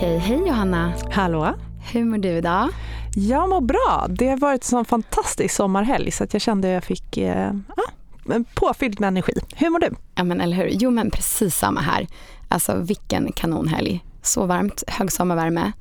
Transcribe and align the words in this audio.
Okej, 0.00 0.18
hej 0.18 0.38
Johanna. 0.46 0.92
Hallå? 1.10 1.54
Hur 1.92 2.04
mår 2.04 2.18
du 2.18 2.28
idag? 2.28 2.68
Jag 3.16 3.48
mår 3.48 3.60
bra. 3.60 4.06
Det 4.08 4.28
har 4.28 4.36
varit 4.36 4.62
en 4.62 4.68
sån 4.68 4.84
fantastisk 4.84 5.54
sommarhelg 5.54 6.10
så 6.10 6.24
att 6.24 6.32
jag 6.32 6.42
kände 6.42 6.68
att 6.68 6.74
jag 6.74 6.84
fick 6.84 7.16
eh, 7.16 7.52
påfylld 8.54 9.00
med 9.00 9.08
energi. 9.08 9.32
Hur 9.54 9.70
mår 9.70 9.78
du? 9.78 9.90
Ja 10.14 10.24
men 10.24 10.40
eller 10.40 10.56
hur. 10.56 10.68
Jo 10.72 10.90
men 10.90 11.10
precis 11.10 11.56
samma 11.56 11.80
här. 11.80 12.06
Alltså 12.48 12.76
vilken 12.76 13.32
kanonhelg. 13.32 14.04
Så 14.22 14.46
varmt, 14.46 14.82
hög 14.86 15.12
sommarvärme. 15.12 15.72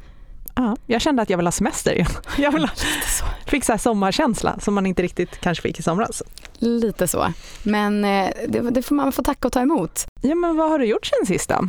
Ja, 0.56 0.76
jag 0.86 1.02
kände 1.02 1.22
att 1.22 1.30
jag 1.30 1.38
vill 1.38 1.48
ha 1.48 1.52
semester 1.52 1.94
igen. 1.94 2.12
Jag 2.38 2.52
vill 2.52 2.66
ha, 2.66 2.72
fick 3.46 3.64
så 3.64 3.78
sommarkänsla 3.78 4.60
som 4.60 4.74
man 4.74 4.86
inte 4.86 5.02
riktigt 5.02 5.42
kanske 5.42 5.62
fick 5.62 5.80
i 5.80 5.84
somras. 5.84 6.24
Lite 6.58 7.08
så. 7.08 7.34
Men 7.64 8.06
eh, 8.06 8.30
det, 8.48 8.70
det 8.70 8.82
får 8.82 8.96
man 8.96 9.12
få 9.12 9.24
tacka 9.24 9.48
och 9.48 9.54
ta 9.54 9.62
emot. 9.62 10.08
Ja 10.22 10.36
men 10.36 10.58
vad 10.58 10.70
har 10.70 10.80
du 10.80 10.86
gjort 10.86 11.06
sen 11.06 11.26
sist 11.26 11.50
då? 11.50 11.68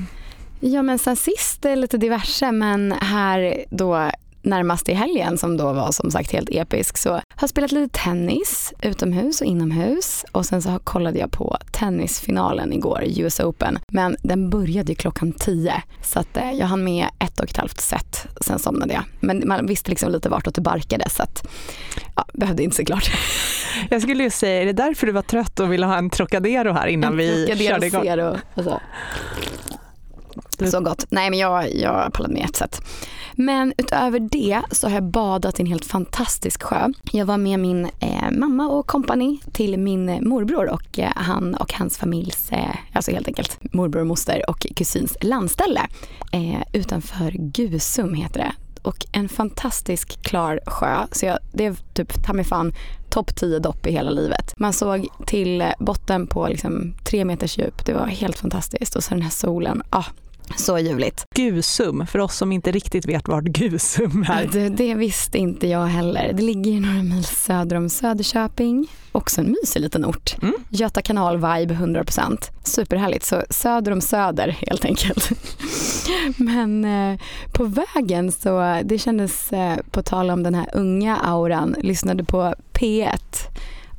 Ja 0.61 0.83
men 0.83 0.99
sen 0.99 1.17
sist 1.17 1.65
är 1.65 1.77
lite 1.77 1.99
diverse 1.99 2.53
men 2.53 2.93
här 2.93 3.65
då 3.71 4.11
närmast 4.43 4.89
i 4.89 4.95
helgen 4.95 5.39
som 5.39 5.57
då 5.57 5.73
var 5.73 5.93
som 5.93 6.11
sagt 6.11 6.33
helt 6.33 6.49
episk 6.53 6.97
så 6.97 7.11
har 7.11 7.23
jag 7.41 7.51
spelat 7.51 7.73
lite 7.73 7.99
tennis 8.05 8.73
utomhus 8.83 9.41
och 9.41 9.47
inomhus 9.47 10.25
och 10.33 10.47
sen 10.47 10.63
så 10.63 10.79
kollade 10.85 11.19
jag 11.19 11.31
på 11.31 11.57
tennisfinalen 11.73 12.73
igår, 12.73 13.05
US 13.17 13.41
Open. 13.41 13.79
Men 13.89 14.17
den 14.23 14.51
började 14.51 14.93
ju 14.93 14.97
klockan 14.97 15.33
tio 15.33 15.83
så 16.03 16.21
att 16.21 16.37
eh, 16.37 16.53
jag 16.53 16.67
hann 16.67 16.85
med 16.85 17.07
ett 17.19 17.41
och 17.41 17.51
ett 17.51 17.57
halvt 17.57 17.81
set, 17.81 18.27
sen 18.41 18.59
somnade 18.59 18.95
jag. 18.95 19.03
Men 19.21 19.43
man 19.47 19.67
visste 19.67 19.91
liksom 19.91 20.13
lite 20.13 20.29
vartåt 20.29 20.55
det 20.55 20.61
barkade 20.61 21.11
så 21.11 21.23
att 21.23 21.49
ja, 22.17 22.25
behövde 22.33 22.63
inte 22.63 22.77
se 22.77 22.85
klart. 22.85 23.11
Jag 23.91 24.03
skulle 24.03 24.23
ju 24.23 24.31
säga, 24.31 24.63
är 24.63 24.67
det 24.67 24.73
därför 24.73 25.07
du 25.07 25.13
var 25.13 25.23
trött 25.23 25.61
och 25.61 25.73
ville 25.73 25.87
ha 25.87 25.97
en 25.97 26.11
Trocadero 26.11 26.73
här 26.73 26.87
innan 26.87 27.13
en 27.13 27.19
vi 27.19 27.47
körde 27.69 27.87
igång? 27.87 28.05
Zero, 28.05 28.37
alltså. 28.55 28.71
Så 28.71 28.81
så 30.67 30.81
gott. 30.81 31.07
Nej 31.11 31.31
men 31.31 31.39
jag, 31.39 31.75
jag 31.75 32.13
pallade 32.13 32.35
med 32.35 32.45
ett 32.45 32.57
sätt. 32.57 32.83
Men 33.35 33.73
utöver 33.79 34.21
det 34.21 34.61
så 34.71 34.87
har 34.87 34.95
jag 34.95 35.05
badat 35.05 35.59
i 35.59 35.63
en 35.63 35.67
helt 35.67 35.85
fantastisk 35.85 36.63
sjö. 36.63 36.89
Jag 37.13 37.27
var 37.27 37.37
med 37.37 37.61
min 37.61 37.85
eh, 38.01 38.31
mamma 38.33 38.69
och 38.69 38.87
kompani 38.87 39.41
till 39.53 39.79
min 39.79 40.29
morbror 40.29 40.69
och 40.69 40.99
eh, 40.99 41.13
han 41.17 41.55
och 41.55 41.73
hans 41.73 41.99
familjs, 41.99 42.53
eh, 42.53 42.77
alltså 42.93 43.11
helt 43.11 43.29
enkelt 43.29 43.59
morbror, 43.75 44.05
moster 44.05 44.51
och 44.51 44.67
kusins 44.77 45.17
landställe 45.21 45.81
eh, 46.33 46.63
utanför 46.73 47.31
Gusum 47.31 48.15
heter 48.15 48.41
det. 48.41 48.53
Och 48.83 49.07
en 49.13 49.29
fantastisk 49.29 50.23
klar 50.23 50.61
sjö. 50.67 51.07
Så 51.13 51.27
jag, 51.27 51.39
det 51.53 51.67
är 51.67 51.75
typ 51.95 52.25
ta 52.27 52.33
mig 52.33 52.45
fan 52.45 52.73
topp 53.11 53.37
10 53.37 53.59
dopp 53.59 53.87
i 53.87 53.93
hela 53.93 54.11
livet. 54.11 54.55
Man 54.57 54.73
såg 54.73 55.09
till 55.27 55.73
botten 55.79 56.27
på 56.27 56.49
liksom 56.49 56.95
tre 57.05 57.25
meters 57.25 57.59
djup. 57.59 57.87
Det 57.87 57.93
var 57.93 58.07
helt 58.07 58.39
fantastiskt. 58.39 58.97
Och 58.97 59.05
så 59.05 59.15
den 59.15 59.23
här 59.23 59.31
solen. 59.31 59.83
Ah, 59.91 60.05
så 60.57 60.79
ljuvligt. 60.79 61.25
Gusum, 61.35 62.07
för 62.07 62.19
oss 62.19 62.37
som 62.37 62.53
inte 62.53 62.71
riktigt 62.71 63.07
vet 63.07 63.29
vart 63.29 63.45
Gusum 63.45 64.27
är. 64.29 64.49
Det, 64.53 64.69
det 64.69 64.95
visste 64.95 65.39
inte 65.39 65.67
jag 65.67 65.87
heller. 65.87 66.33
Det 66.33 66.43
ligger 66.43 66.81
några 66.81 67.03
mil 67.03 67.25
söder 67.25 67.77
om 67.77 67.89
Söderköping. 67.89 68.87
Också 69.13 69.41
en 69.41 69.57
mysig 69.61 69.81
liten 69.81 70.05
ort. 70.05 70.37
Mm. 70.43 70.55
Göta 70.69 71.03
kanal-vibe 71.03 71.75
100%. 71.75 72.39
Superhärligt. 72.65 73.25
Så 73.25 73.43
söder 73.51 73.93
om 73.93 74.01
Söder 74.01 74.49
helt 74.49 74.85
enkelt. 74.85 75.31
Men 76.37 76.85
eh, 76.85 77.21
på 77.53 77.65
vägen 77.65 78.33
så 78.33 78.81
det 78.85 78.99
kändes, 78.99 79.53
eh, 79.53 79.77
på 79.91 80.03
tal 80.03 80.31
om 80.31 80.43
den 80.43 80.55
här 80.55 80.67
unga 80.75 81.17
auran, 81.17 81.77
lyssnade 81.83 82.25
på 82.25 82.55
P1 82.73 83.19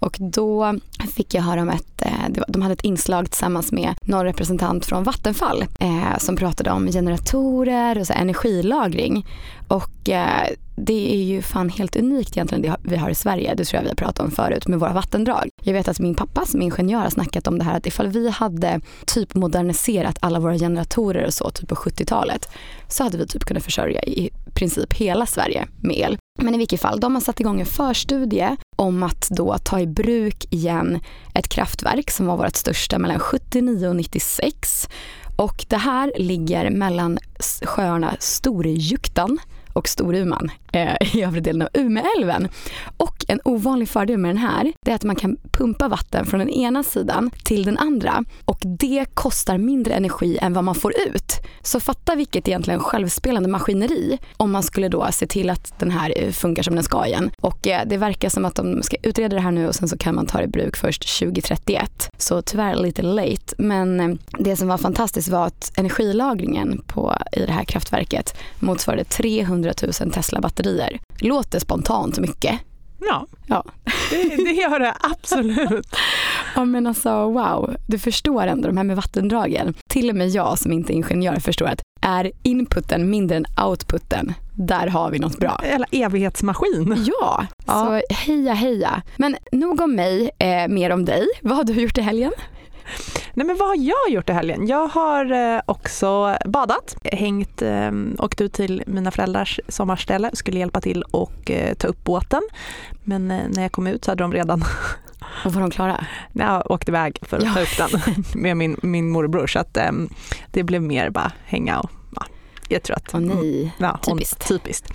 och 0.01 0.17
då 0.19 0.75
fick 1.13 1.33
jag 1.33 1.41
höra 1.41 1.61
om 1.61 1.69
ett, 1.69 2.01
eh, 2.01 2.43
de 2.47 2.61
hade 2.61 2.73
ett 2.73 2.83
inslag 2.83 3.29
tillsammans 3.29 3.71
med 3.71 3.93
någon 4.01 4.25
representant 4.25 4.85
från 4.85 5.03
Vattenfall 5.03 5.65
eh, 5.79 6.17
som 6.17 6.35
pratade 6.35 6.71
om 6.71 6.87
generatorer 6.87 7.99
och 7.99 8.07
så 8.07 8.13
energilagring. 8.13 9.25
Och 9.67 10.09
eh, 10.09 10.47
det 10.75 11.13
är 11.13 11.23
ju 11.23 11.41
fan 11.41 11.69
helt 11.69 11.95
unikt 11.95 12.37
egentligen 12.37 12.61
det 12.61 12.75
vi 12.83 12.95
har 12.95 13.09
i 13.09 13.15
Sverige. 13.15 13.55
Det 13.55 13.65
tror 13.65 13.77
jag 13.77 13.83
vi 13.83 13.89
har 13.89 13.95
pratat 13.95 14.19
om 14.19 14.31
förut 14.31 14.67
med 14.67 14.79
våra 14.79 14.93
vattendrag. 14.93 15.49
Jag 15.63 15.73
vet 15.73 15.87
att 15.87 15.99
min 15.99 16.15
pappa 16.15 16.45
som 16.45 16.61
ingenjör 16.61 16.99
har 16.99 17.09
snackat 17.09 17.47
om 17.47 17.57
det 17.57 17.63
här 17.63 17.77
att 17.77 17.87
ifall 17.87 18.07
vi 18.07 18.29
hade 18.29 18.81
typ 19.05 19.35
moderniserat 19.35 20.17
alla 20.19 20.39
våra 20.39 20.57
generatorer 20.57 21.25
och 21.25 21.33
så 21.33 21.49
typ 21.49 21.69
på 21.69 21.75
70-talet 21.75 22.49
så 22.87 23.03
hade 23.03 23.17
vi 23.17 23.27
typ 23.27 23.43
kunnat 23.43 23.63
försörja 23.63 24.03
i 24.03 24.29
princip 24.53 24.93
hela 24.93 25.25
Sverige 25.25 25.67
med 25.81 25.97
el. 25.97 26.17
Men 26.41 26.55
i 26.55 26.57
vilket 26.57 26.81
fall, 26.81 26.99
de 26.99 27.13
har 27.13 27.21
satt 27.21 27.39
igång 27.39 27.59
en 27.59 27.65
förstudie 27.65 28.57
om 28.81 29.03
att 29.03 29.29
då 29.29 29.57
ta 29.57 29.79
i 29.79 29.87
bruk 29.87 30.45
igen 30.49 30.99
ett 31.33 31.47
kraftverk 31.47 32.11
som 32.11 32.25
var 32.25 32.37
vårt 32.37 32.55
största 32.55 32.99
mellan 32.99 33.19
79 33.19 33.87
och 33.87 33.95
96. 33.95 34.89
Och 35.35 35.65
det 35.67 35.77
här 35.77 36.13
ligger 36.17 36.69
mellan 36.69 37.19
sjöarna 37.61 38.15
Storjuktan 38.19 39.39
och 39.73 39.87
Storuman 39.87 40.51
eh, 40.71 40.95
i 41.15 41.23
övre 41.23 41.39
delen 41.39 41.61
av 41.61 41.69
Umeälven. 41.73 42.47
Och 42.97 43.25
en 43.27 43.39
ovanlig 43.43 43.89
fördel 43.89 44.17
med 44.17 44.29
den 44.29 44.37
här 44.37 44.73
är 44.85 44.95
att 44.95 45.03
man 45.03 45.15
kan 45.15 45.37
pumpa 45.51 45.87
vatten 45.87 46.25
från 46.25 46.39
den 46.39 46.49
ena 46.49 46.83
sidan 46.83 47.31
till 47.43 47.63
den 47.63 47.77
andra 47.77 48.23
och 48.45 48.59
det 48.63 49.05
kostar 49.13 49.57
mindre 49.57 49.93
energi 49.93 50.37
än 50.41 50.53
vad 50.53 50.63
man 50.63 50.75
får 50.75 50.93
ut. 51.07 51.33
Så 51.61 51.79
fatta 51.79 52.15
vilket 52.15 52.47
egentligen 52.47 52.79
självspelande 52.79 53.49
maskineri 53.49 54.17
om 54.37 54.51
man 54.51 54.63
skulle 54.63 54.89
då 54.89 55.07
se 55.11 55.27
till 55.27 55.49
att 55.49 55.79
den 55.79 55.91
här 55.91 56.13
eh, 56.17 56.31
funkar 56.31 56.63
som 56.63 56.75
den 56.75 56.83
ska 56.83 57.05
igen. 57.05 57.31
Och 57.41 57.67
eh, 57.67 57.81
det 57.85 57.97
verkar 57.97 58.29
som 58.29 58.45
att 58.45 58.55
de 58.55 58.83
ska 58.83 58.97
utreda 59.03 59.35
det 59.35 59.41
här 59.41 59.51
nu 59.51 59.67
och 59.67 59.75
sen 59.75 59.87
så 59.87 59.97
kan 59.97 60.15
man 60.15 60.25
ta 60.25 60.37
det 60.37 60.43
i 60.43 60.47
bruk 60.47 60.77
först 60.77 61.19
2031. 61.19 62.09
Så 62.17 62.41
tyvärr 62.41 62.75
lite 62.75 63.01
late. 63.01 63.55
Men 63.57 63.99
eh, 63.99 64.15
det 64.39 64.55
som 64.55 64.67
var 64.67 64.77
fantastiskt 64.77 65.29
var 65.29 65.45
att 65.45 65.71
energilagringen 65.77 66.81
på, 66.87 67.17
i 67.31 67.45
det 67.45 67.51
här 67.51 67.63
kraftverket 67.63 68.37
motsvarade 68.59 69.03
300 69.03 69.60
000 70.01 70.11
Tesla-batterier. 70.11 70.99
Låter 71.19 71.59
spontant 71.59 72.19
mycket. 72.19 72.59
Ja, 72.99 73.27
ja. 73.47 73.63
Det, 74.09 74.35
det 74.35 74.51
gör 74.51 74.79
det 74.79 74.93
absolut. 74.99 75.95
ja 76.55 76.65
men 76.65 76.87
alltså 76.87 77.09
wow, 77.31 77.75
du 77.87 77.99
förstår 77.99 78.47
ändå 78.47 78.67
de 78.67 78.77
här 78.77 78.83
med 78.83 78.95
vattendragen. 78.95 79.73
Till 79.89 80.09
och 80.09 80.15
med 80.15 80.29
jag 80.29 80.59
som 80.59 80.71
inte 80.71 80.93
är 80.93 80.95
ingenjör 80.95 81.35
förstår 81.35 81.65
att 81.65 81.81
är 82.01 82.31
inputen 82.43 83.09
mindre 83.09 83.37
än 83.37 83.45
outputen, 83.67 84.33
där 84.53 84.87
har 84.87 85.11
vi 85.11 85.19
något 85.19 85.39
bra. 85.39 85.61
Eller 85.63 85.87
evighetsmaskin. 85.91 87.05
Ja, 87.07 87.45
ja. 87.65 88.01
så 88.07 88.13
heja 88.15 88.53
heja. 88.53 89.01
Men 89.17 89.37
nog 89.51 89.81
om 89.81 89.95
mig, 89.95 90.31
eh, 90.39 90.67
mer 90.67 90.89
om 90.89 91.05
dig. 91.05 91.27
Vad 91.41 91.57
har 91.57 91.63
du 91.63 91.73
gjort 91.73 91.97
i 91.97 92.01
helgen? 92.01 92.31
Nej 93.33 93.47
men 93.47 93.57
vad 93.57 93.67
har 93.67 93.75
jag 93.75 94.09
gjort 94.09 94.29
i 94.29 94.33
helgen? 94.33 94.67
Jag 94.67 94.87
har 94.87 95.31
eh, 95.31 95.61
också 95.65 96.37
badat, 96.45 96.95
hängt, 97.03 97.61
eh, 97.61 97.91
åkt 98.17 98.41
ut 98.41 98.53
till 98.53 98.83
mina 98.87 99.11
föräldrars 99.11 99.59
sommarställe, 99.67 100.29
skulle 100.33 100.59
hjälpa 100.59 100.81
till 100.81 101.03
och 101.03 101.51
eh, 101.51 101.73
ta 101.73 101.87
upp 101.87 102.03
båten. 102.03 102.41
Men 103.03 103.27
när 103.27 103.61
jag 103.61 103.71
kom 103.71 103.87
ut 103.87 104.05
så 104.05 104.11
hade 104.11 104.23
de 104.23 104.33
redan 104.33 104.63
och 105.45 105.53
var 105.53 105.61
de 105.61 105.71
klara? 105.71 106.05
Jag 106.33 106.71
åkte 106.71 106.91
iväg 106.91 107.19
för 107.21 107.37
att 107.37 107.43
ja. 107.43 107.53
ta 107.53 107.61
upp 107.61 107.77
den 107.77 108.23
med 108.41 108.57
min, 108.57 108.77
min 108.83 109.09
morbror 109.09 109.47
så 109.47 109.59
att 109.59 109.77
det 110.51 110.63
blev 110.63 110.81
mer 110.81 111.09
bara 111.09 111.31
hänga 111.45 111.79
och 111.79 111.91
ja, 112.15 112.25
jag 112.67 112.83
tror 112.83 112.95
att... 112.95 113.13
Åh 113.13 113.21
nej, 113.21 113.75
ja, 113.77 113.99
typiskt. 114.05 114.47
typiskt 114.47 114.93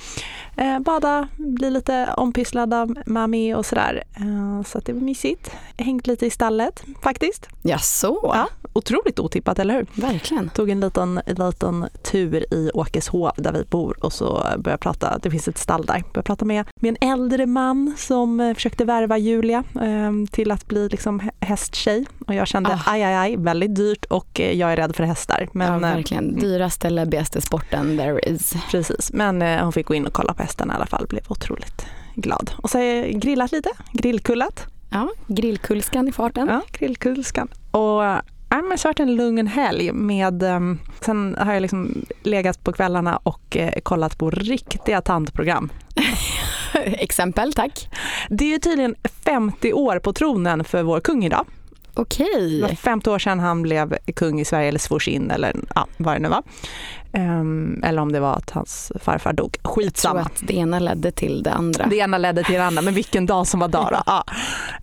eh, 0.56 0.78
bada, 0.78 1.28
bli 1.37 1.71
lite 1.71 2.15
ompysslad 2.17 2.75
av 2.75 2.94
mami 3.06 3.55
och 3.55 3.67
sådär. 3.67 4.03
Eh, 4.15 4.62
så 4.62 4.78
det 4.78 4.93
var 4.93 5.00
mysigt. 5.00 5.50
Hängt 5.77 6.06
lite 6.06 6.27
i 6.27 6.31
stallet 6.31 6.84
faktiskt. 7.03 7.49
Ja, 7.62 7.78
så. 7.78 8.21
Ja, 8.22 8.49
otroligt 8.72 9.19
otippat, 9.19 9.59
eller 9.59 9.75
hur? 9.75 9.87
Verkligen. 10.03 10.49
Tog 10.49 10.71
en 10.71 10.81
liten, 10.81 11.21
liten 11.27 11.89
tur 12.03 12.55
i 12.55 12.71
Åkeshov 12.75 13.31
där 13.37 13.53
vi 13.53 13.65
bor 13.65 14.05
och 14.05 14.12
så 14.12 14.47
började 14.59 14.78
prata, 14.78 15.19
det 15.22 15.31
finns 15.31 15.49
ett 15.49 15.59
stall 15.59 15.87
där, 15.87 15.94
började 15.94 16.22
prata 16.22 16.44
med, 16.44 16.65
med 16.81 16.97
en 17.00 17.12
äldre 17.12 17.47
man 17.47 17.94
som 17.97 18.41
eh, 18.41 18.55
försökte 18.55 18.84
värva 18.84 19.19
Julia 19.19 19.65
eh, 19.82 20.12
till 20.31 20.50
att 20.50 20.67
bli 20.67 20.88
liksom 20.88 21.31
hästtjej. 21.41 22.06
Och 22.26 22.35
jag 22.35 22.49
kände 22.49 22.70
ah. 22.70 22.91
aj, 22.91 23.02
aj, 23.02 23.14
aj, 23.14 23.37
väldigt 23.37 23.75
dyrt 23.75 24.05
och 24.05 24.41
eh, 24.41 24.52
jag 24.52 24.73
är 24.73 24.76
rädd 24.76 24.97
för 24.97 25.05
hästar. 25.05 25.49
Men, 25.52 25.73
ja, 25.73 25.79
verkligen. 25.79 26.38
Dyraste, 26.38 26.91
läbbigaste 26.91 27.41
sporten 27.41 27.99
there 27.99 28.20
is. 28.20 28.55
Precis, 28.70 29.12
men 29.12 29.43
hon 29.43 29.73
fick 29.73 29.87
gå 29.87 29.94
in 29.94 30.06
och 30.06 30.12
kolla 30.12 30.35
på 30.35 30.43
hästarna 30.46 30.72
i 30.72 30.76
alla 30.76 30.87
fall. 30.87 31.06
Blev 31.06 31.22
otroligt 31.28 31.87
glad. 32.14 32.50
Och 32.56 32.70
så 32.70 32.78
har 32.78 32.84
jag 32.84 33.20
grillat 33.20 33.52
lite, 33.52 33.70
grillkullat. 33.93 34.66
Ja, 34.90 35.08
grillkulskan 35.26 36.08
i 36.08 36.12
farten. 36.12 36.48
Ja, 36.48 36.62
grillkulskan. 36.72 37.48
Och 37.70 38.02
Ja, 38.48 38.62
men 38.62 38.78
så 38.78 38.88
har 38.88 38.94
det 38.94 39.02
en 39.02 39.16
lugn 39.16 39.46
helg 39.46 39.93
med, 39.93 40.43
um, 40.43 40.78
sen 41.00 41.37
har 41.38 41.52
jag 41.52 41.60
liksom 41.60 42.06
legat 42.22 42.64
på 42.64 42.72
kvällarna 42.72 43.16
och 43.16 43.56
uh, 43.56 43.81
kollat 43.82 44.19
på 44.19 44.31
riktiga 44.31 45.00
tantprogram. 45.00 45.72
Exempel, 46.75 47.52
tack. 47.52 47.88
Det 48.28 48.54
är 48.54 48.58
tydligen 48.58 48.94
50 49.25 49.72
år 49.72 49.99
på 49.99 50.12
tronen 50.12 50.64
för 50.64 50.82
vår 50.82 51.00
kung 51.00 51.25
idag. 51.25 51.46
Okej. 51.96 52.62
Var 52.62 52.69
50 52.69 53.10
år 53.10 53.19
sedan 53.19 53.40
han 53.40 53.62
blev 53.62 53.96
kung 54.16 54.40
i 54.40 54.44
Sverige 54.44 54.69
eller 54.69 54.78
svors 54.78 55.08
in 55.08 55.31
eller 55.31 55.56
ja, 55.75 55.87
vad 55.96 56.14
det 56.14 56.19
nu 56.19 56.28
var. 56.28 56.43
Um, 57.12 57.82
eller 57.84 58.02
om 58.02 58.12
det 58.12 58.20
var 58.20 58.34
att 58.34 58.50
hans 58.50 58.93
farfar 59.00 59.32
dog. 59.32 59.56
Skitsamma. 59.62 60.20
Jag 60.20 60.25
tror 60.25 60.34
att 60.34 60.48
det 60.48 60.56
ena 60.56 60.78
ledde 60.78 61.10
till 61.10 61.43
det 61.43 61.52
andra. 61.52 61.87
Det 61.87 61.96
ena 61.96 62.19
ledde 62.19 62.44
till 62.44 62.54
det 62.54 62.64
andra, 62.64 62.82
men 62.82 62.94
vilken 62.94 63.26
dag 63.26 63.46
som 63.46 63.60
var 63.60 63.69
dag 63.69 63.88
då. 63.93 64.02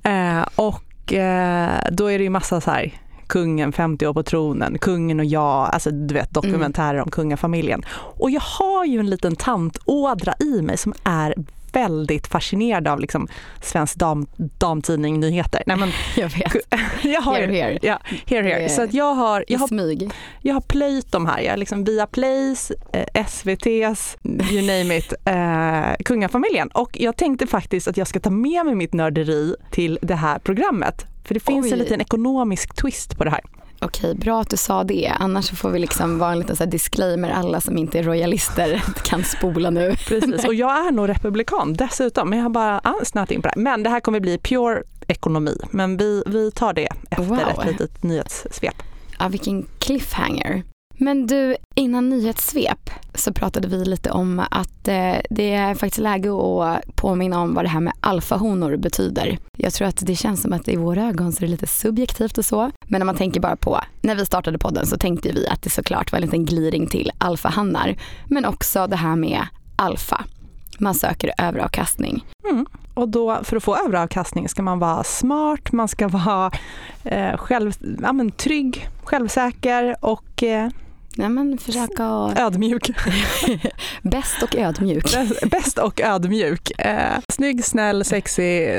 Ja. 0.04 0.40
Uh, 0.40 0.48
och 0.56 1.14
uh, 1.14 1.92
då 1.92 2.12
är 2.12 2.18
det 2.18 2.24
ju 2.24 2.30
massa 2.30 2.62
så 2.62 2.72
här 2.72 2.94
kungen 3.34 3.72
50 3.72 4.08
år 4.08 4.14
på 4.14 4.24
tronen, 4.24 4.78
kungen 4.78 5.20
och 5.20 5.26
jag, 5.26 5.70
alltså 5.74 5.92
du 5.92 6.14
vet 6.14 6.32
dokumentärer 6.34 6.94
mm. 6.94 7.04
om 7.04 7.12
kungafamiljen. 7.12 7.86
Och 7.92 8.32
jag 8.32 8.42
har 8.42 8.86
ju 8.86 9.00
en 9.00 9.10
liten 9.10 9.36
tantådra 9.36 10.34
i 10.40 10.62
mig 10.62 10.78
som 10.78 10.94
är 11.04 11.34
väldigt 11.72 12.28
fascinerad 12.28 12.88
av 12.88 13.00
liksom 13.00 13.28
svensk 13.62 13.96
dam, 13.96 14.28
damtidning 14.38 15.20
nyheter. 15.20 15.64
Nej, 15.66 15.78
men, 15.78 15.92
jag 16.16 16.30
vet. 16.30 16.54
jag 17.04 17.22
har, 17.22 17.36
here, 17.36 17.52
here. 17.52 17.80
Ja, 17.82 18.00
here, 18.26 18.44
here. 18.44 18.70
Så 18.70 18.82
att 18.82 18.94
jag 18.94 19.14
har, 19.14 19.46
jag 19.48 19.60
har, 19.60 19.68
smyg. 19.68 20.12
jag 20.42 20.54
har 20.54 20.62
plöjt 20.62 21.12
de 21.12 21.26
här. 21.26 21.42
Jag 21.42 21.52
har 21.52 21.58
liksom 21.58 21.84
via 21.84 22.08
Plays, 22.08 22.72
eh, 22.94 23.26
SVTs, 23.26 24.18
you 24.52 24.62
name 24.62 24.98
it, 24.98 25.14
eh, 25.26 26.04
kungafamiljen. 26.06 26.68
Och 26.68 26.98
jag 27.00 27.18
tänkte 27.18 27.48
faktiskt 27.48 27.88
att 27.88 27.98
jag 27.98 28.08
ska 28.08 28.20
ta 28.20 28.30
med 28.30 28.66
mig 28.66 28.76
mitt 28.76 28.94
nörderi 28.94 29.56
till 29.72 30.00
det 30.02 30.16
här 30.16 30.40
programmet. 30.40 31.08
För 31.24 31.34
det 31.34 31.40
finns 31.40 31.66
Oj. 31.66 31.72
en 31.72 31.80
liten 31.80 32.02
ekonomisk 32.02 32.76
twist 32.76 33.18
på 33.18 33.24
det 33.24 33.30
här. 33.30 33.42
Okej, 33.82 34.16
bra 34.16 34.42
att 34.42 34.50
du 34.50 34.58
sa 34.58 34.84
det. 34.84 35.14
Annars 35.20 35.52
får 35.52 35.70
vi 35.70 35.80
liksom 35.80 36.20
vara 36.20 36.32
en 36.32 36.40
liten 36.40 36.56
så 36.56 36.66
disclaimer. 36.66 37.30
Alla 37.30 37.62
som 37.62 37.78
inte 37.78 38.00
är 38.00 38.04
royalister 38.04 38.84
kan 39.04 39.24
spola 39.24 39.70
nu. 39.70 39.96
Precis, 40.08 40.46
och 40.46 40.54
jag 40.54 40.88
är 40.88 40.92
nog 40.92 41.10
republikan 41.10 41.74
dessutom. 41.74 42.30
Men 42.30 42.40
jag 42.40 42.46
har 42.46 42.50
bara 42.50 42.82
snöat 43.04 43.32
in 43.32 43.42
på 43.42 43.48
det. 43.48 43.54
Men 43.58 43.84
det 43.84 43.90
här 43.90 44.00
kommer 44.00 44.20
bli 44.20 44.38
pure 44.38 44.84
ekonomi. 45.08 45.58
Men 45.72 45.98
vi, 45.98 46.24
vi 46.26 46.52
tar 46.52 46.74
det 46.74 46.88
efter 47.10 47.24
wow. 47.24 47.40
ett 47.40 47.66
litet 47.66 48.04
nyhetssvep. 48.04 48.84
Ja, 49.20 49.28
vilken 49.28 49.66
cliffhanger. 49.80 50.64
Men 50.98 51.28
du, 51.28 51.56
innan 51.76 52.10
nyhetssvep 52.10 52.90
så 53.16 53.34
pratade 53.34 53.68
vi 53.68 53.86
lite 53.86 54.12
om 54.12 54.42
att 54.52 54.88
eh, 54.88 55.16
det 55.30 55.54
är 55.54 55.76
faktiskt 55.76 55.98
läge 55.98 56.30
att 56.30 56.96
påminna 56.96 57.42
om 57.42 57.54
vad 57.54 57.66
det 57.66 57.70
här 57.70 57.80
med 57.80 57.94
alfahonor 58.00 58.78
betyder. 58.78 59.38
Jag 59.58 59.74
tror 59.74 59.88
att 59.88 60.06
det 60.06 60.16
känns 60.16 60.42
som 60.42 60.54
att 60.54 60.68
i 60.68 60.76
våra 60.76 61.04
ögon 61.04 61.34
så 61.34 61.38
är 61.38 61.42
det 61.42 61.52
lite 61.52 61.68
subjektivt 61.68 62.38
och 62.38 62.46
så. 62.46 62.72
Men 62.88 63.00
när 63.00 63.06
man 63.06 63.16
tänker 63.16 63.40
bara 63.40 63.56
på, 63.56 63.80
när 64.02 64.16
vi 64.16 64.26
startade 64.26 64.58
podden 64.58 64.88
så 64.88 64.98
tänkte 64.98 65.32
vi 65.32 65.48
att 65.48 65.62
det 65.62 65.70
såklart 65.70 66.12
var 66.12 66.18
en 66.18 66.26
liten 66.26 66.46
gliring 66.46 66.88
till 66.88 67.12
alfahannar. 67.18 67.96
Men 68.28 68.46
också 68.46 68.88
det 68.88 68.96
här 68.96 69.16
med 69.16 69.48
alfa. 69.76 70.26
Man 70.80 70.96
söker 70.96 71.32
överavkastning. 71.38 72.26
Mm. 72.50 72.66
Och 72.94 73.10
då 73.10 73.40
för 73.44 73.58
att 73.58 73.64
få 73.64 73.78
överavkastning 73.78 74.50
ska 74.50 74.62
man 74.62 74.80
vara 74.80 75.04
smart, 75.04 75.72
man 75.72 75.88
ska 75.88 76.08
vara 76.08 76.52
eh, 77.04 77.38
själv, 77.38 77.74
ja, 78.02 78.14
men, 78.14 78.32
trygg, 78.32 78.90
självsäker 79.04 79.96
och 80.00 80.44
eh, 80.44 80.70
Nej, 81.16 81.30
men 81.30 81.58
försöka 81.58 82.10
och... 82.14 82.40
Ödmjuk. 82.40 82.92
Bäst 84.02 84.44
och 84.44 84.56
ödmjuk. 84.56 85.06
Bäst 85.52 85.78
och 85.78 86.02
ödmjuk. 86.02 86.80
Eh, 86.80 87.20
snygg, 87.30 87.66
snäll, 87.66 88.06
sexig, 88.06 88.70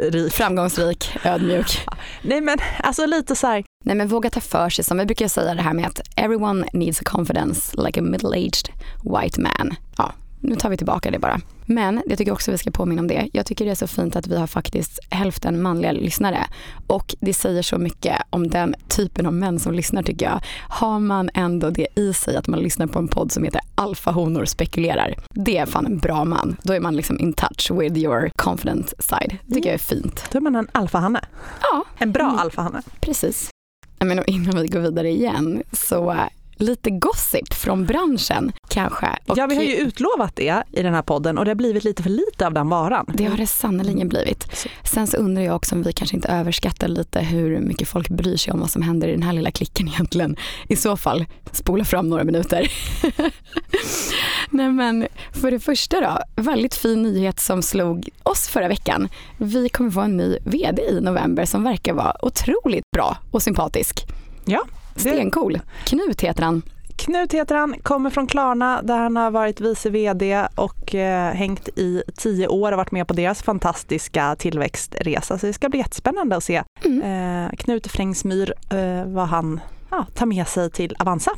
rik. 0.00 0.32
Framgångsrik, 0.32 1.16
ödmjuk. 1.24 1.80
Nej 2.22 2.40
men 2.40 2.58
alltså 2.78 3.06
lite 3.06 3.36
så 3.36 3.46
här. 3.46 3.64
Nej 3.84 3.96
men 3.96 4.08
våga 4.08 4.30
ta 4.30 4.40
för 4.40 4.70
sig. 4.70 4.84
Som 4.84 4.98
vi 4.98 5.06
brukar 5.06 5.28
säga 5.28 5.54
det 5.54 5.62
här 5.62 5.74
med 5.74 5.86
att 5.86 6.00
everyone 6.16 6.66
needs 6.72 7.00
a 7.00 7.04
confidence 7.04 7.76
like 7.86 8.00
a 8.00 8.02
middle-aged 8.02 8.70
white 9.02 9.40
man. 9.40 9.74
Ja, 9.98 10.12
nu 10.40 10.56
tar 10.56 10.70
vi 10.70 10.76
tillbaka 10.76 11.10
det 11.10 11.18
bara. 11.18 11.40
Men 11.66 12.02
jag 12.06 12.18
tycker 12.18 12.32
också 12.32 12.50
vi 12.50 12.58
ska 12.58 12.70
påminna 12.70 13.00
om 13.00 13.08
det. 13.08 13.28
Jag 13.32 13.46
tycker 13.46 13.64
det 13.64 13.70
är 13.70 13.74
så 13.74 13.86
fint 13.86 14.16
att 14.16 14.26
vi 14.26 14.36
har 14.36 14.46
faktiskt 14.46 14.98
hälften 15.10 15.62
manliga 15.62 15.92
lyssnare. 15.92 16.46
Och 16.86 17.14
det 17.20 17.34
säger 17.34 17.62
så 17.62 17.78
mycket 17.78 18.16
om 18.30 18.48
den 18.48 18.74
typen 18.88 19.26
av 19.26 19.32
män 19.32 19.58
som 19.58 19.74
lyssnar 19.74 20.02
tycker 20.02 20.26
jag. 20.26 20.40
Har 20.68 21.00
man 21.00 21.30
ändå 21.34 21.70
det 21.70 21.86
i 21.94 22.12
sig 22.12 22.36
att 22.36 22.46
man 22.46 22.60
lyssnar 22.60 22.86
på 22.86 22.98
en 22.98 23.08
podd 23.08 23.32
som 23.32 23.44
heter 23.44 23.60
Alfahonor 23.74 24.44
spekulerar. 24.44 25.14
Det 25.30 25.58
är 25.58 25.66
fan 25.66 25.86
en 25.86 25.98
bra 25.98 26.24
man. 26.24 26.56
Då 26.62 26.72
är 26.72 26.80
man 26.80 26.96
liksom 26.96 27.20
in 27.20 27.32
touch 27.32 27.70
with 27.70 27.98
your 27.98 28.30
confident 28.36 28.94
side. 28.98 29.38
Det 29.46 29.54
tycker 29.54 29.68
jag 29.68 29.74
är 29.74 29.78
fint. 29.78 30.24
Då 30.32 30.38
är 30.38 30.42
man 30.42 30.56
en 30.56 30.68
alfahanne. 30.72 31.20
Ja. 31.62 31.84
En 31.98 32.12
bra 32.12 32.28
mm. 32.28 32.38
alfahanne. 32.38 32.82
Precis. 33.00 33.50
Men 33.98 34.24
innan 34.26 34.62
vi 34.62 34.68
går 34.68 34.80
vidare 34.80 35.10
igen 35.10 35.62
så 35.72 36.16
lite 36.56 36.90
gossip 36.90 37.54
från 37.54 37.86
branschen 37.86 38.52
kanske. 38.68 39.06
Och 39.26 39.38
ja, 39.38 39.46
vi 39.46 39.56
har 39.56 39.62
ju 39.62 39.76
utlovat 39.76 40.36
det 40.36 40.62
i 40.72 40.82
den 40.82 40.94
här 40.94 41.02
podden 41.02 41.38
och 41.38 41.44
det 41.44 41.50
har 41.50 41.56
blivit 41.56 41.84
lite 41.84 42.02
för 42.02 42.10
lite 42.10 42.46
av 42.46 42.54
den 42.54 42.68
varan. 42.68 43.06
Det 43.14 43.24
har 43.24 43.36
det 43.36 43.46
sannerligen 43.46 44.08
blivit. 44.08 44.68
Sen 44.84 45.06
så 45.06 45.16
undrar 45.16 45.42
jag 45.42 45.56
också 45.56 45.74
om 45.74 45.82
vi 45.82 45.92
kanske 45.92 46.16
inte 46.16 46.28
överskattar 46.28 46.88
lite 46.88 47.20
hur 47.20 47.60
mycket 47.60 47.88
folk 47.88 48.08
bryr 48.08 48.36
sig 48.36 48.52
om 48.52 48.60
vad 48.60 48.70
som 48.70 48.82
händer 48.82 49.08
i 49.08 49.12
den 49.12 49.22
här 49.22 49.32
lilla 49.32 49.50
klicken 49.50 49.88
egentligen. 49.88 50.36
I 50.68 50.76
så 50.76 50.96
fall, 50.96 51.24
spola 51.52 51.84
fram 51.84 52.08
några 52.08 52.24
minuter. 52.24 52.72
Nej 54.50 54.72
men 54.72 55.06
för 55.32 55.50
det 55.50 55.60
första 55.60 56.00
då, 56.00 56.42
väldigt 56.42 56.74
fin 56.74 57.02
nyhet 57.02 57.40
som 57.40 57.62
slog 57.62 58.08
oss 58.22 58.48
förra 58.48 58.68
veckan. 58.68 59.08
Vi 59.38 59.68
kommer 59.68 59.90
få 59.90 60.00
en 60.00 60.16
ny 60.16 60.38
VD 60.44 60.82
i 60.82 61.00
november 61.00 61.44
som 61.44 61.62
verkar 61.62 61.92
vara 61.92 62.24
otroligt 62.24 62.90
bra 62.96 63.16
och 63.30 63.42
sympatisk. 63.42 64.04
Ja, 64.44 64.64
Stencool. 64.96 65.60
Knut 65.84 66.20
heter 66.20 66.42
han. 66.42 66.62
Knut 66.96 67.34
heter 67.34 67.54
han, 67.54 67.74
kommer 67.82 68.10
från 68.10 68.26
Klarna 68.26 68.82
där 68.82 68.98
han 68.98 69.16
har 69.16 69.30
varit 69.30 69.60
vice 69.60 69.90
VD 69.90 70.46
och 70.54 70.94
eh, 70.94 71.34
hängt 71.34 71.68
i 71.68 72.02
tio 72.16 72.48
år 72.48 72.72
och 72.72 72.78
varit 72.78 72.90
med 72.90 73.08
på 73.08 73.14
deras 73.14 73.42
fantastiska 73.42 74.36
tillväxtresa. 74.36 75.38
Så 75.38 75.46
det 75.46 75.52
ska 75.52 75.68
bli 75.68 75.78
jättespännande 75.78 76.36
att 76.36 76.44
se 76.44 76.62
mm. 76.84 77.02
eh, 77.02 77.56
Knut 77.56 77.86
Frängsmyr 77.86 78.54
eh, 78.70 79.04
vad 79.06 79.28
han 79.28 79.60
ja, 79.90 80.06
tar 80.14 80.26
med 80.26 80.48
sig 80.48 80.70
till 80.70 80.96
Avanza. 80.98 81.30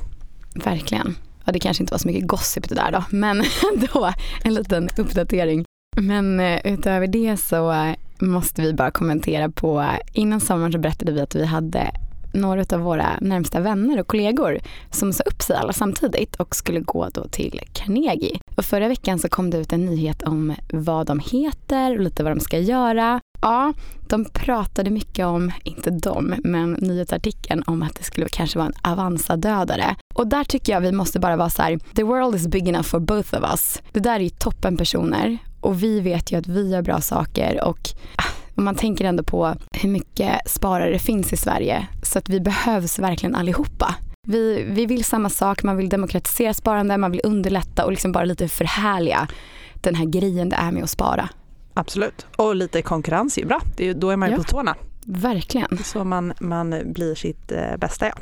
Verkligen. 0.54 1.16
Ja, 1.44 1.52
det 1.52 1.58
kanske 1.58 1.82
inte 1.82 1.94
var 1.94 1.98
så 1.98 2.08
mycket 2.08 2.28
gossip 2.28 2.68
det 2.68 2.74
där 2.74 2.92
då, 2.92 3.04
men 3.10 3.42
då 3.92 4.12
en 4.44 4.54
liten 4.54 4.88
uppdatering. 4.96 5.64
Men 5.96 6.40
eh, 6.40 6.60
utöver 6.64 7.06
det 7.06 7.36
så 7.36 7.72
eh, 7.72 7.94
måste 8.18 8.62
vi 8.62 8.72
bara 8.72 8.90
kommentera 8.90 9.50
på, 9.50 9.90
innan 10.12 10.40
sommaren 10.40 10.72
så 10.72 10.78
berättade 10.78 11.12
vi 11.12 11.20
att 11.20 11.34
vi 11.34 11.44
hade 11.44 11.90
några 12.32 12.76
av 12.76 12.80
våra 12.80 13.18
närmsta 13.20 13.60
vänner 13.60 14.00
och 14.00 14.06
kollegor 14.06 14.58
som 14.90 15.12
sa 15.12 15.22
upp 15.22 15.42
sig 15.42 15.56
alla 15.56 15.72
samtidigt 15.72 16.36
och 16.36 16.56
skulle 16.56 16.80
gå 16.80 17.08
då 17.14 17.24
till 17.24 17.60
Carnegie. 17.72 18.40
Och 18.54 18.64
förra 18.64 18.88
veckan 18.88 19.18
så 19.18 19.28
kom 19.28 19.50
det 19.50 19.58
ut 19.58 19.72
en 19.72 19.84
nyhet 19.84 20.22
om 20.22 20.54
vad 20.72 21.06
de 21.06 21.18
heter 21.18 21.96
och 21.96 22.00
lite 22.00 22.22
vad 22.22 22.32
de 22.32 22.40
ska 22.40 22.58
göra. 22.58 23.20
Ja, 23.40 23.72
de 24.08 24.24
pratade 24.24 24.90
mycket 24.90 25.26
om, 25.26 25.52
inte 25.64 25.90
de, 25.90 26.34
men 26.44 26.72
nyhetsartikeln 26.72 27.62
om 27.66 27.82
att 27.82 27.94
det 27.94 28.04
skulle 28.04 28.28
kanske 28.28 28.58
vara 28.58 28.68
en 28.68 28.92
Avanza-dödare. 28.92 29.96
Och 30.14 30.26
där 30.26 30.44
tycker 30.44 30.72
jag 30.72 30.80
vi 30.80 30.92
måste 30.92 31.20
bara 31.20 31.36
vara 31.36 31.50
så 31.50 31.62
här, 31.62 31.78
the 31.94 32.02
world 32.02 32.34
is 32.34 32.46
big 32.46 32.68
enough 32.68 32.86
for 32.86 33.00
both 33.00 33.34
of 33.34 33.50
us. 33.50 33.82
Det 33.92 34.00
där 34.00 34.14
är 34.14 34.20
ju 34.20 34.28
toppen 34.28 34.76
personer 34.76 35.38
och 35.60 35.82
vi 35.82 36.00
vet 36.00 36.32
ju 36.32 36.38
att 36.38 36.46
vi 36.46 36.70
gör 36.70 36.82
bra 36.82 37.00
saker 37.00 37.64
och 37.64 37.78
ah, 38.16 38.37
och 38.58 38.64
man 38.64 38.74
tänker 38.74 39.04
ändå 39.04 39.22
på 39.22 39.54
hur 39.72 39.88
mycket 39.88 40.50
sparare 40.50 40.90
det 40.90 40.98
finns 40.98 41.32
i 41.32 41.36
Sverige 41.36 41.86
så 42.02 42.18
att 42.18 42.28
vi 42.28 42.40
behövs 42.40 42.98
verkligen 42.98 43.34
allihopa. 43.34 43.94
Vi, 44.26 44.64
vi 44.70 44.86
vill 44.86 45.04
samma 45.04 45.30
sak, 45.30 45.62
man 45.62 45.76
vill 45.76 45.88
demokratisera 45.88 46.54
sparande, 46.54 46.98
man 46.98 47.10
vill 47.10 47.20
underlätta 47.24 47.84
och 47.84 47.90
liksom 47.90 48.12
bara 48.12 48.24
lite 48.24 48.48
förhärliga 48.48 49.28
den 49.74 49.94
här 49.94 50.04
grejen 50.04 50.48
det 50.48 50.56
är 50.56 50.70
med 50.70 50.82
att 50.82 50.90
spara. 50.90 51.28
Absolut, 51.74 52.26
och 52.36 52.56
lite 52.56 52.82
konkurrens 52.82 53.36
är 53.36 53.42
ju 53.42 53.48
bra, 53.48 53.60
det 53.76 53.88
är, 53.88 53.94
då 53.94 54.10
är 54.10 54.16
man 54.16 54.28
ju 54.28 54.34
ja. 54.34 54.38
på 54.38 54.44
tårna. 54.44 54.76
Verkligen. 55.06 55.78
Så 55.84 56.04
man, 56.04 56.32
man 56.40 56.92
blir 56.92 57.14
sitt 57.14 57.52
eh, 57.52 57.76
bästa 57.76 58.06
jag. 58.06 58.18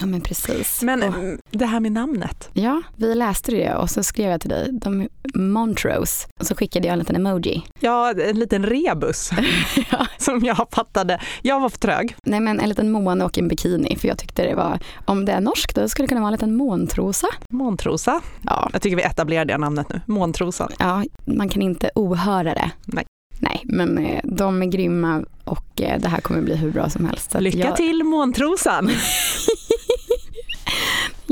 Ja 0.00 0.06
men 0.06 0.20
precis. 0.20 0.82
Men 0.82 1.02
och, 1.02 1.38
det 1.50 1.66
här 1.66 1.80
med 1.80 1.92
namnet. 1.92 2.50
Ja, 2.52 2.82
vi 2.96 3.14
läste 3.14 3.50
det 3.50 3.74
och 3.74 3.90
så 3.90 4.02
skrev 4.02 4.30
jag 4.30 4.40
till 4.40 4.50
dig, 4.50 4.68
de 4.72 5.08
Montrose, 5.34 6.28
och 6.40 6.46
så 6.46 6.54
skickade 6.54 6.86
jag 6.86 6.92
en 6.92 6.98
liten 6.98 7.16
emoji. 7.16 7.62
Ja, 7.80 8.10
en 8.10 8.38
liten 8.38 8.66
rebus 8.66 9.30
ja. 9.90 10.06
som 10.18 10.44
jag 10.44 10.66
fattade. 10.72 11.20
Jag 11.42 11.60
var 11.60 11.68
för 11.68 11.78
trög. 11.78 12.16
Nej 12.24 12.40
men 12.40 12.60
en 12.60 12.68
liten 12.68 12.92
måne 12.92 13.24
och 13.24 13.38
en 13.38 13.48
bikini 13.48 13.96
för 13.96 14.08
jag 14.08 14.18
tyckte 14.18 14.42
det 14.42 14.54
var, 14.54 14.78
om 15.04 15.24
det 15.24 15.32
är 15.32 15.40
norskt 15.40 15.76
då 15.76 15.88
skulle 15.88 16.04
det 16.04 16.08
kunna 16.08 16.20
vara 16.20 16.28
en 16.28 16.32
liten 16.32 16.56
måntrosa. 16.56 17.28
Måntrosa. 17.50 18.20
Ja. 18.42 18.70
Jag 18.72 18.82
tycker 18.82 18.96
vi 18.96 19.02
etablerar 19.02 19.44
det 19.44 19.58
namnet 19.58 19.88
nu, 19.88 20.00
måntrosa. 20.06 20.68
Ja, 20.78 21.04
man 21.24 21.48
kan 21.48 21.62
inte 21.62 21.90
ohöra 21.94 22.54
det. 22.54 22.70
Nej. 22.84 23.04
Nej, 23.40 23.62
men 23.64 23.98
eh, 23.98 24.20
de 24.24 24.62
är 24.62 24.66
grymma 24.66 25.24
och 25.44 25.82
eh, 25.82 26.00
det 26.00 26.08
här 26.08 26.20
kommer 26.20 26.40
bli 26.40 26.56
hur 26.56 26.70
bra 26.70 26.90
som 26.90 27.04
helst. 27.04 27.36
Lycka 27.38 27.58
jag... 27.58 27.76
till 27.76 28.04
måntrosan! 28.04 28.90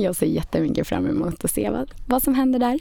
jag 0.03 0.17
ser 0.17 0.27
jättemycket 0.27 0.87
fram 0.87 1.07
emot 1.07 1.45
att 1.45 1.51
se 1.51 1.71
vad, 1.71 1.91
vad 2.07 2.23
som 2.23 2.35
händer 2.35 2.59
där. 2.59 2.81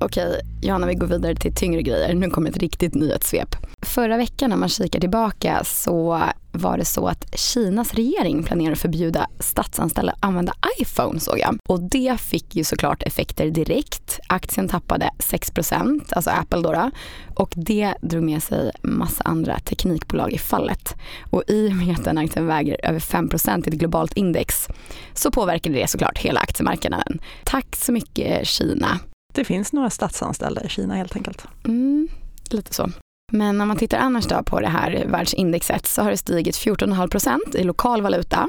Okej, 0.00 0.40
Johanna 0.62 0.86
vi 0.86 0.94
går 0.94 1.06
vidare 1.06 1.34
till 1.34 1.54
tyngre 1.54 1.82
grejer. 1.82 2.14
Nu 2.14 2.30
kommer 2.30 2.50
ett 2.50 2.56
riktigt 2.56 2.94
nyhetssvep. 2.94 3.56
Förra 3.82 4.16
veckan 4.16 4.50
när 4.50 4.56
man 4.56 4.68
kikar 4.68 5.00
tillbaka 5.00 5.64
så 5.64 6.22
var 6.52 6.78
det 6.78 6.84
så 6.84 7.06
att 7.06 7.38
Kinas 7.38 7.94
regering 7.94 8.42
planerar 8.42 8.72
att 8.72 8.78
förbjuda 8.78 9.26
statsanställda 9.38 10.12
att 10.12 10.24
använda 10.24 10.54
iPhone 10.80 11.20
såg 11.20 11.38
jag. 11.38 11.58
Och 11.68 11.80
det 11.80 12.20
fick 12.20 12.56
ju 12.56 12.64
såklart 12.64 13.02
effekter 13.02 13.50
direkt. 13.50 14.20
Aktien 14.28 14.68
tappade 14.68 15.10
6% 15.18 16.00
alltså 16.12 16.30
Apple 16.30 16.60
då, 16.60 16.72
då, 16.72 16.90
Och 17.34 17.52
det 17.56 17.94
drog 18.00 18.22
med 18.22 18.42
sig 18.42 18.70
massa 18.82 19.22
andra 19.24 19.58
teknikbolag 19.58 20.32
i 20.32 20.38
fallet. 20.38 20.94
Och 21.30 21.42
i 21.46 21.68
och 21.68 21.76
med 21.76 21.94
att 21.94 22.04
den 22.04 22.18
aktien 22.18 22.46
väger 22.46 22.86
över 22.86 22.98
5% 22.98 23.56
i 23.56 23.68
ett 23.68 23.74
globalt 23.74 24.12
index 24.12 24.68
så 25.14 25.30
påverkade 25.30 25.74
det 25.74 25.86
såklart 25.86 26.18
hela 26.18 26.40
aktiemarknaden. 26.40 27.20
Tack 27.44 27.76
så 27.76 27.92
mycket 27.92 28.46
Kina. 28.46 28.98
Det 29.34 29.44
finns 29.44 29.72
några 29.72 29.90
statsanställda 29.90 30.64
i 30.64 30.68
Kina 30.68 30.94
helt 30.94 31.16
enkelt. 31.16 31.46
Mm, 31.64 32.08
lite 32.50 32.74
så. 32.74 32.90
Men 33.30 33.60
om 33.60 33.68
man 33.68 33.76
tittar 33.76 33.98
annars 33.98 34.26
då 34.26 34.42
på 34.42 34.60
det 34.60 34.68
här 34.68 35.04
världsindexet 35.06 35.86
så 35.86 36.02
har 36.02 36.10
det 36.10 36.16
stigit 36.16 36.56
14,5 36.56 37.08
procent 37.08 37.54
i 37.54 37.64
lokal 37.64 38.02
valuta. 38.02 38.48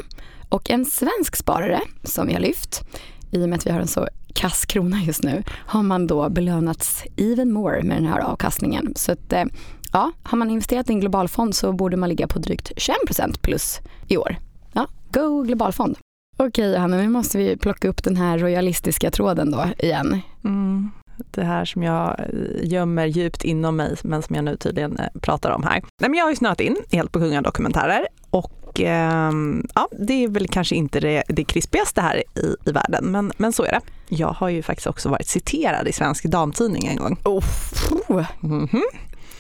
Och 0.50 0.70
en 0.70 0.86
svensk 0.86 1.36
sparare 1.36 1.82
som 2.04 2.28
vi 2.28 2.34
har 2.34 2.40
lyft, 2.40 2.82
i 3.32 3.46
och 3.46 3.50
med 3.50 3.58
att 3.58 3.68
vi 3.68 3.72
har 3.72 3.80
en 3.80 3.88
så 3.88 4.08
kass 4.34 4.66
krona 4.66 5.02
just 5.04 5.24
nu, 5.24 5.44
har 5.50 5.84
man 5.84 6.08
då 6.08 6.30
belönats 6.30 7.04
even 7.18 7.54
more 7.54 7.84
med 7.84 7.98
den 7.98 8.06
här 8.06 8.20
avkastningen. 8.20 8.94
Så 8.96 9.12
att, 9.12 9.34
eh, 9.34 9.44
ja, 9.94 10.12
har 10.24 10.38
man 10.38 10.50
investerat 10.50 10.90
i 10.90 10.94
en 10.94 11.00
globalfond 11.00 11.56
så 11.56 11.72
borde 11.74 11.98
man 11.98 12.10
ligga 12.10 12.28
på 12.28 12.40
drygt 12.40 12.72
21 12.78 12.98
procent 13.06 13.42
plus 13.42 13.80
i 14.08 14.18
år. 14.18 14.36
Ja, 14.74 14.88
go 15.12 15.44
globalfond. 15.44 15.98
Okej 16.38 16.72
Johanna. 16.74 16.98
nu 16.98 17.10
måste 17.10 17.38
vi 17.38 17.58
plocka 17.58 17.88
upp 17.88 18.04
den 18.04 18.16
här 18.16 18.38
royalistiska 18.38 19.12
tråden 19.12 19.52
då 19.52 19.66
igen. 19.78 20.22
Mm. 20.44 20.92
Det 21.32 21.44
här 21.44 21.66
som 21.66 21.84
jag 21.84 22.20
eh, 22.20 22.26
gömmer 22.64 23.06
djupt 23.06 23.44
inom 23.44 23.76
mig 23.76 23.96
men 24.04 24.22
som 24.22 24.36
jag 24.36 24.46
nu 24.46 24.58
tydligen 24.58 24.98
eh, 24.98 25.06
pratar 25.22 25.52
om 25.52 25.64
här. 25.64 25.82
Nej, 26.00 26.10
men 26.10 26.14
jag 26.14 26.26
har 26.26 26.30
ju 26.30 26.36
snöat 26.36 26.62
in 26.62 26.78
helt 26.92 27.12
på 27.12 27.20
kungadokumentärer 27.20 28.08
och 28.30 28.82
eh, 28.82 29.32
ja, 29.76 29.88
det 29.92 30.24
är 30.24 30.28
väl 30.28 30.48
kanske 30.48 30.76
inte 30.76 31.00
det, 31.00 31.24
det 31.28 31.44
krispigaste 31.44 32.02
här 32.02 32.18
i, 32.18 32.70
i 32.70 32.72
världen 32.72 33.06
men, 33.06 33.32
men 33.38 33.54
så 33.54 33.64
är 33.64 33.72
det. 33.72 33.82
Jag 34.16 34.28
har 34.28 34.50
ju 34.50 34.64
faktiskt 34.64 34.88
också 34.88 35.10
varit 35.10 35.28
citerad 35.28 35.88
i 35.88 35.94
Svensk 35.94 36.26
Damtidning 36.26 36.86
en 36.88 36.96
gång. 36.96 37.18
Oh, 37.26 37.44
mm 38.44 38.68
-hmm. 38.68 38.82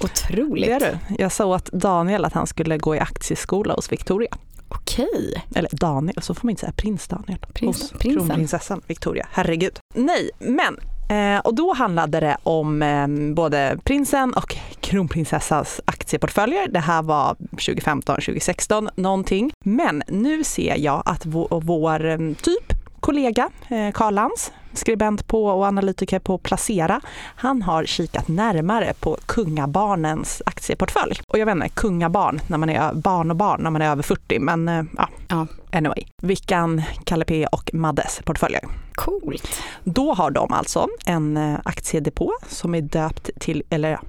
Otroligt. 0.03 0.65
Det 0.65 0.73
är 0.73 0.79
du. 0.79 1.15
Jag 1.23 1.31
sa 1.31 1.45
åt 1.45 1.71
Daniel 1.71 2.25
att 2.25 2.33
han 2.33 2.47
skulle 2.47 2.77
gå 2.77 2.95
i 2.95 2.99
aktieskola 2.99 3.73
hos 3.73 3.91
Victoria. 3.91 4.37
Okej. 4.67 5.43
Eller 5.55 5.69
Daniel, 5.71 6.21
så 6.21 6.33
får 6.33 6.45
man 6.45 6.49
inte 6.49 6.59
säga 6.59 6.71
prins 6.71 7.07
Daniel. 7.07 7.39
Prins, 7.53 7.91
hos 7.91 8.01
kronprinsessan 8.01 8.81
Victoria. 8.87 9.27
Herregud. 9.31 9.79
Nej, 9.93 10.29
men 10.39 10.77
Eh, 11.11 11.39
och 11.39 11.55
då 11.55 11.73
handlade 11.73 12.19
det 12.19 12.37
om 12.43 12.81
eh, 12.81 13.07
både 13.35 13.77
prinsen 13.83 14.33
och 14.33 14.55
kronprinsessans 14.79 15.81
aktieportföljer. 15.85 16.67
Det 16.67 16.79
här 16.79 17.01
var 17.01 17.35
2015, 17.35 18.15
2016 18.15 18.89
någonting. 18.95 19.51
Men 19.65 20.03
nu 20.07 20.43
ser 20.43 20.77
jag 20.77 21.03
att 21.05 21.25
vår, 21.25 21.61
vår 21.63 22.33
typ 22.35 22.70
kollega 23.01 23.49
eh, 23.69 23.91
Karl 23.91 24.13
Lantz, 24.13 24.51
skribent 24.73 25.27
på 25.27 25.45
och 25.45 25.65
analytiker 25.65 26.19
på 26.19 26.37
Placera, 26.37 27.01
han 27.35 27.61
har 27.61 27.85
kikat 27.85 28.27
närmare 28.27 28.93
på 28.99 29.17
kungabarnens 29.25 30.41
aktieportfölj. 30.45 31.21
Och 31.27 31.39
jag 31.39 31.45
vet 31.45 31.55
inte, 31.55 31.69
kungabarn 31.69 32.41
när 32.47 32.57
man 32.57 32.69
är 32.69 32.93
barn 32.93 33.31
och 33.31 33.37
barn 33.37 33.61
när 33.63 33.69
man 33.69 33.81
är 33.81 33.91
över 33.91 34.03
40, 34.03 34.39
men 34.39 34.69
eh, 34.69 34.83
ja, 34.97 35.09
ja. 35.27 35.47
anyway. 35.71 36.03
Vickan, 36.21 36.81
Kalle 37.03 37.25
P 37.25 37.47
och 37.51 37.73
Maddes 37.73 38.21
portföljer. 38.23 38.61
Coolt. 38.93 39.61
Då 39.83 40.13
har 40.13 40.31
de 40.31 40.53
alltså 40.53 40.87
en 41.05 41.37
eh, 41.37 41.59
aktiedepå 41.65 42.33
som 42.47 42.75
är 42.75 42.81
döpt 42.81 43.29
till, 43.39 43.63
eller 43.69 43.99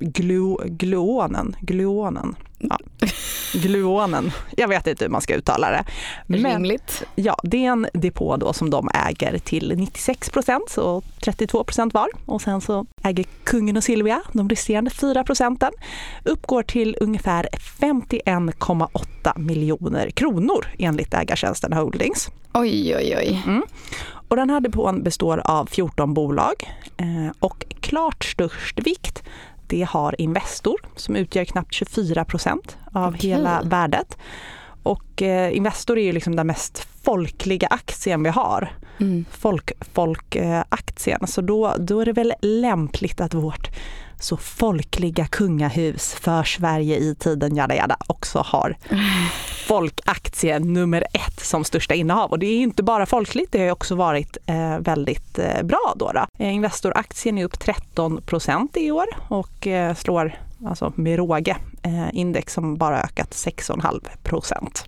glu, 0.00 0.56
gluonen, 0.64 1.56
gluonen 1.60 2.36
ja, 2.60 2.78
gluonen. 3.52 4.32
Jag 4.56 4.68
vet 4.68 4.86
inte 4.86 5.04
hur 5.04 5.10
man 5.10 5.20
ska 5.20 5.34
uttala 5.34 5.70
det. 5.70 5.84
Men, 6.26 6.44
Rimligt. 6.44 7.02
Ja, 7.14 7.36
det 7.42 7.66
är 7.66 7.70
en 7.70 7.86
depå 7.92 8.36
då 8.36 8.52
som 8.52 8.70
de 8.70 8.88
äger 9.08 9.38
till 9.38 9.72
96 9.76 10.30
procent, 10.30 10.70
så 10.70 11.02
32 11.24 11.64
procent 11.64 11.94
var. 11.94 12.08
Och 12.26 12.42
sen 12.42 12.60
så 12.60 12.86
äger 13.02 13.24
kungen 13.44 13.76
och 13.76 13.84
Silvia 13.84 14.22
de 14.32 14.48
resterande 14.48 14.90
4 14.90 15.24
procenten. 15.24 15.70
Uppgår 16.24 16.62
till 16.62 16.96
ungefär 17.00 17.48
51,8 17.80 19.38
miljoner 19.38 20.10
kronor 20.10 20.66
enligt 20.78 21.14
ägartjänsten 21.14 21.72
Holdings. 21.72 22.28
Oj, 22.54 22.96
oj, 22.96 23.16
oj. 23.18 23.42
Mm. 23.46 23.62
Och 24.28 24.36
den 24.36 24.50
här 24.50 24.60
depån 24.60 25.02
består 25.02 25.42
av 25.44 25.66
14 25.66 26.14
bolag 26.14 26.54
eh, 26.96 27.32
och 27.38 27.66
klart 27.80 28.24
störst 28.24 28.78
vikt 28.78 29.22
det 29.70 29.82
har 29.82 30.20
Investor 30.20 30.80
som 30.96 31.16
utgör 31.16 31.44
knappt 31.44 31.74
24 31.74 32.24
procent 32.24 32.76
av 32.92 33.14
okay. 33.14 33.30
hela 33.30 33.62
värdet. 33.62 34.18
Och 34.82 35.22
eh, 35.22 35.56
Investor 35.56 35.98
är 35.98 36.02
ju 36.02 36.12
liksom 36.12 36.36
den 36.36 36.46
mest 36.46 36.86
folkliga 37.02 37.66
aktien 37.66 38.22
vi 38.22 38.28
har. 38.28 38.72
Mm. 39.00 39.24
Folk, 39.30 39.72
folkaktien. 39.94 41.26
Så 41.26 41.40
då, 41.40 41.74
då 41.78 42.00
är 42.00 42.04
det 42.04 42.12
väl 42.12 42.34
lämpligt 42.42 43.20
att 43.20 43.34
vårt 43.34 43.70
så 44.20 44.36
folkliga 44.36 45.26
kungahus 45.26 46.14
för 46.14 46.42
Sverige 46.42 46.96
i 46.96 47.14
tiden 47.14 47.56
jada 47.56 47.74
jada 47.74 47.96
också 48.06 48.38
har 48.38 48.76
folkaktie 49.68 50.58
nummer 50.58 51.04
ett 51.12 51.40
som 51.40 51.64
största 51.64 51.94
innehav. 51.94 52.30
Och 52.30 52.38
det 52.38 52.46
är 52.46 52.60
inte 52.60 52.82
bara 52.82 53.06
folkligt, 53.06 53.52
det 53.52 53.58
har 53.64 53.70
också 53.70 53.94
varit 53.94 54.36
eh, 54.46 54.78
väldigt 54.78 55.38
eh, 55.38 55.62
bra 55.62 55.94
då. 55.96 56.12
då. 56.12 56.44
Eh, 56.44 56.54
Investoraktien 56.54 57.38
är 57.38 57.44
upp 57.44 57.58
13 57.58 58.22
procent 58.22 58.76
i 58.76 58.90
år 58.90 59.06
och 59.28 59.66
eh, 59.66 59.94
slår 59.94 60.38
alltså 60.66 60.92
med 60.96 61.16
råge 61.16 61.56
eh, 61.82 62.08
index 62.12 62.52
som 62.54 62.76
bara 62.76 63.02
ökat 63.02 63.30
6,5 63.30 64.00
procent. 64.22 64.84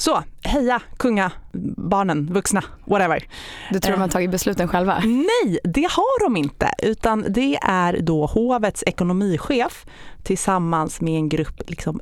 Så, 0.00 0.22
heja 0.42 0.82
kungabarnen, 0.96 2.32
vuxna, 2.32 2.64
whatever. 2.84 3.24
Du 3.70 3.80
tror 3.80 3.92
de 3.92 4.00
har 4.00 4.08
eh, 4.08 4.12
tagit 4.12 4.30
besluten 4.30 4.68
själva? 4.68 4.98
Nej, 5.04 5.58
det 5.64 5.90
har 5.90 6.24
de 6.24 6.36
inte, 6.36 6.70
utan 6.78 7.24
det 7.28 7.58
är 7.62 8.00
då 8.00 8.26
hovets 8.26 8.84
ekonomichef 8.86 9.86
tillsammans 10.22 11.00
med 11.00 11.14
en 11.14 11.28
grupp 11.28 11.70
liksom, 11.70 12.00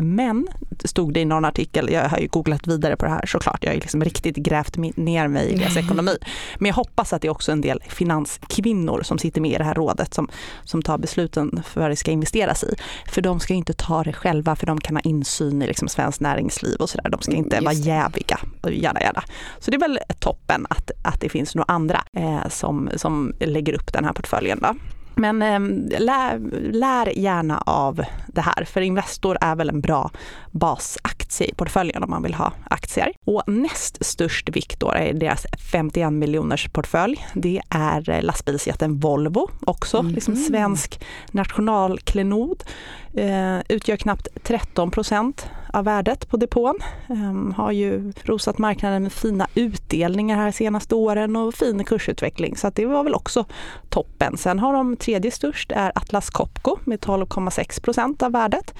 finansmän, 0.00 0.48
stod 0.84 1.14
det 1.14 1.20
i 1.20 1.24
någon 1.24 1.44
artikel. 1.44 1.90
Jag 1.92 2.08
har 2.08 2.18
ju 2.18 2.28
googlat 2.28 2.66
vidare 2.66 2.96
på 2.96 3.04
det 3.04 3.10
här 3.10 3.26
såklart. 3.26 3.64
Jag 3.64 3.70
har 3.70 3.74
ju 3.74 3.80
liksom 3.80 4.04
riktigt 4.04 4.36
grävt 4.36 4.76
ner 4.96 5.28
mig 5.28 5.52
i 5.52 5.56
deras 5.56 5.76
ekonomi. 5.76 6.16
Men 6.58 6.66
jag 6.66 6.74
hoppas 6.74 7.12
att 7.12 7.22
det 7.22 7.28
är 7.28 7.32
också 7.32 7.52
en 7.52 7.60
del 7.60 7.82
finanskvinnor 7.88 9.02
som 9.02 9.18
sitter 9.18 9.40
med 9.40 9.50
i 9.50 9.58
det 9.58 9.64
här 9.64 9.74
rådet 9.74 10.14
som, 10.14 10.28
som 10.64 10.82
tar 10.82 10.98
besluten 10.98 11.62
för 11.66 11.80
vad 11.80 11.90
det 11.90 11.96
ska 11.96 12.10
investeras 12.10 12.64
i. 12.64 12.74
För 13.06 13.22
de 13.22 13.40
ska 13.40 13.54
inte 13.54 13.72
ta 13.72 14.02
det 14.02 14.12
själva 14.12 14.56
för 14.56 14.66
de 14.66 14.80
kan 14.80 14.96
ha 14.96 15.00
insyn 15.00 15.62
i 15.62 15.66
liksom 15.66 15.88
svenskt 15.88 16.20
näringsliv 16.20 16.76
och 16.80 16.90
sådär. 16.90 17.10
De 17.10 17.20
ska 17.20 17.32
inte 17.32 17.56
Just 17.56 17.64
vara 17.64 17.74
jäviga. 17.74 18.38
Jada, 18.62 19.00
jada. 19.00 19.22
Så 19.58 19.70
det 19.70 19.76
är 19.76 19.80
väl 19.80 19.98
toppen 20.18 20.66
att, 20.70 20.90
att 21.02 21.20
det 21.20 21.28
finns 21.28 21.54
några 21.54 21.72
andra 21.72 22.02
eh, 22.16 22.48
som, 22.48 22.90
som 22.96 23.32
lägger 23.40 23.74
upp 23.74 23.92
den 23.92 24.04
här 24.04 24.12
portföljen. 24.12 24.58
Då. 24.62 24.74
Men 25.20 25.42
eh, 25.42 26.00
lär, 26.00 26.38
lär, 26.72 27.18
gärna 27.18 27.58
av 27.66 28.04
det 28.26 28.40
här, 28.40 28.64
för 28.64 28.80
Investor 28.80 29.38
är 29.40 29.56
väl 29.56 29.68
en 29.68 29.80
bra 29.80 30.10
basaktie 30.50 31.46
i 31.46 31.54
portföljen 31.54 32.02
om 32.02 32.10
man 32.10 32.22
vill 32.22 32.34
ha 32.34 32.52
aktier. 32.70 33.12
Och 33.24 33.42
näst 33.46 34.04
störst 34.04 34.48
vikt 34.48 34.80
då 34.80 34.90
är 34.90 35.12
deras 35.12 35.46
51 35.72 36.12
miljoners 36.12 36.68
portfölj. 36.68 37.26
Det 37.34 37.60
är 37.68 38.22
lastbilsjätten 38.22 38.98
Volvo, 38.98 39.50
också 39.60 39.98
mm. 39.98 40.12
liksom 40.12 40.36
svensk 40.36 41.00
nationalklenod. 41.30 42.64
Eh, 43.14 43.58
utgör 43.68 43.96
knappt 43.96 44.28
13 44.42 44.90
procent 44.90 45.48
av 45.72 45.84
värdet 45.84 46.28
på 46.28 46.36
depån. 46.36 46.78
Um, 47.08 47.54
har 47.56 47.72
ju 47.72 48.12
rosat 48.22 48.58
marknaden 48.58 49.02
med 49.02 49.12
fina 49.12 49.46
utdelningar 49.54 50.36
här 50.36 50.50
senaste 50.50 50.94
åren 50.94 51.36
och 51.36 51.54
fin 51.54 51.84
kursutveckling 51.84 52.56
så 52.56 52.66
att 52.66 52.74
det 52.74 52.86
var 52.86 53.04
väl 53.04 53.14
också 53.14 53.44
toppen. 53.88 54.36
Sen 54.36 54.58
har 54.58 54.72
de 54.72 54.96
tredje 54.96 55.30
störst 55.30 55.72
är 55.72 55.92
Atlas 55.94 56.30
Copco 56.30 56.76
med 56.84 56.98
12,6 57.00 57.82
procent 57.82 58.22
av 58.22 58.32
värdet. 58.32 58.74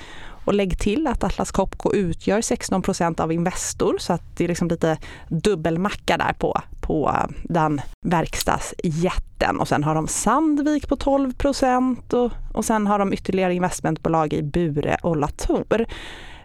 Och 0.50 0.54
lägg 0.54 0.78
till 0.78 1.07
att 1.07 1.25
Atlas 1.25 1.50
Copco 1.52 1.92
utgör 1.92 2.40
16 2.40 2.83
procent 2.83 3.21
av 3.21 3.33
Investor 3.33 3.99
så 3.99 4.12
att 4.12 4.37
det 4.37 4.45
är 4.45 4.49
liksom 4.49 4.69
lite 4.69 4.99
dubbelmacka 5.28 6.16
där 6.16 6.33
på, 6.33 6.61
på 6.80 7.09
eh, 7.09 7.30
den 7.42 7.80
verkstadsjätten. 8.07 9.61
Och 9.61 9.69
sen 9.69 9.85
har 9.85 9.95
de 9.95 10.09
Sandvik 10.09 10.88
på 10.88 10.97
12 10.97 11.33
procent 11.33 12.12
och, 12.12 12.33
och 12.54 12.64
sen 12.64 12.87
har 12.87 12.99
de 12.99 13.12
ytterligare 13.12 13.54
investmentbolag 13.54 14.33
i 14.33 14.42
Bure 14.42 14.97
och 15.02 15.16
Latour. 15.16 15.87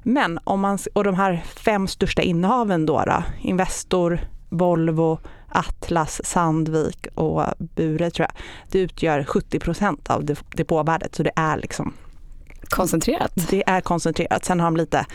Men 0.04 0.40
om 0.44 0.60
man, 0.60 0.80
och 0.94 1.04
de 1.04 1.16
här 1.16 1.44
fem 1.46 1.88
största 1.88 2.22
innehaven 2.22 2.86
då, 2.86 3.04
då 3.06 3.24
Investor, 3.42 4.20
Volvo, 4.50 5.20
Atlas, 5.50 6.22
Sandvik 6.26 7.08
och 7.16 7.44
Bure 7.58 8.12
tror 8.12 8.28
jag, 8.30 8.42
det 8.72 8.80
utgör 8.80 9.24
70 9.24 9.60
procent 9.60 10.10
av 10.10 10.26
depåvärdet. 10.56 11.16
Så 11.16 11.24
det 11.24 11.32
är 11.36 11.58
liksom 11.58 11.94
koncentrerat. 12.70 13.32
Det 13.50 13.64
är 13.68 13.82
koncentrerat. 13.82 14.46
Sen 14.46 14.60
har 14.60 14.68
de 14.68 14.78
lite 14.78 15.06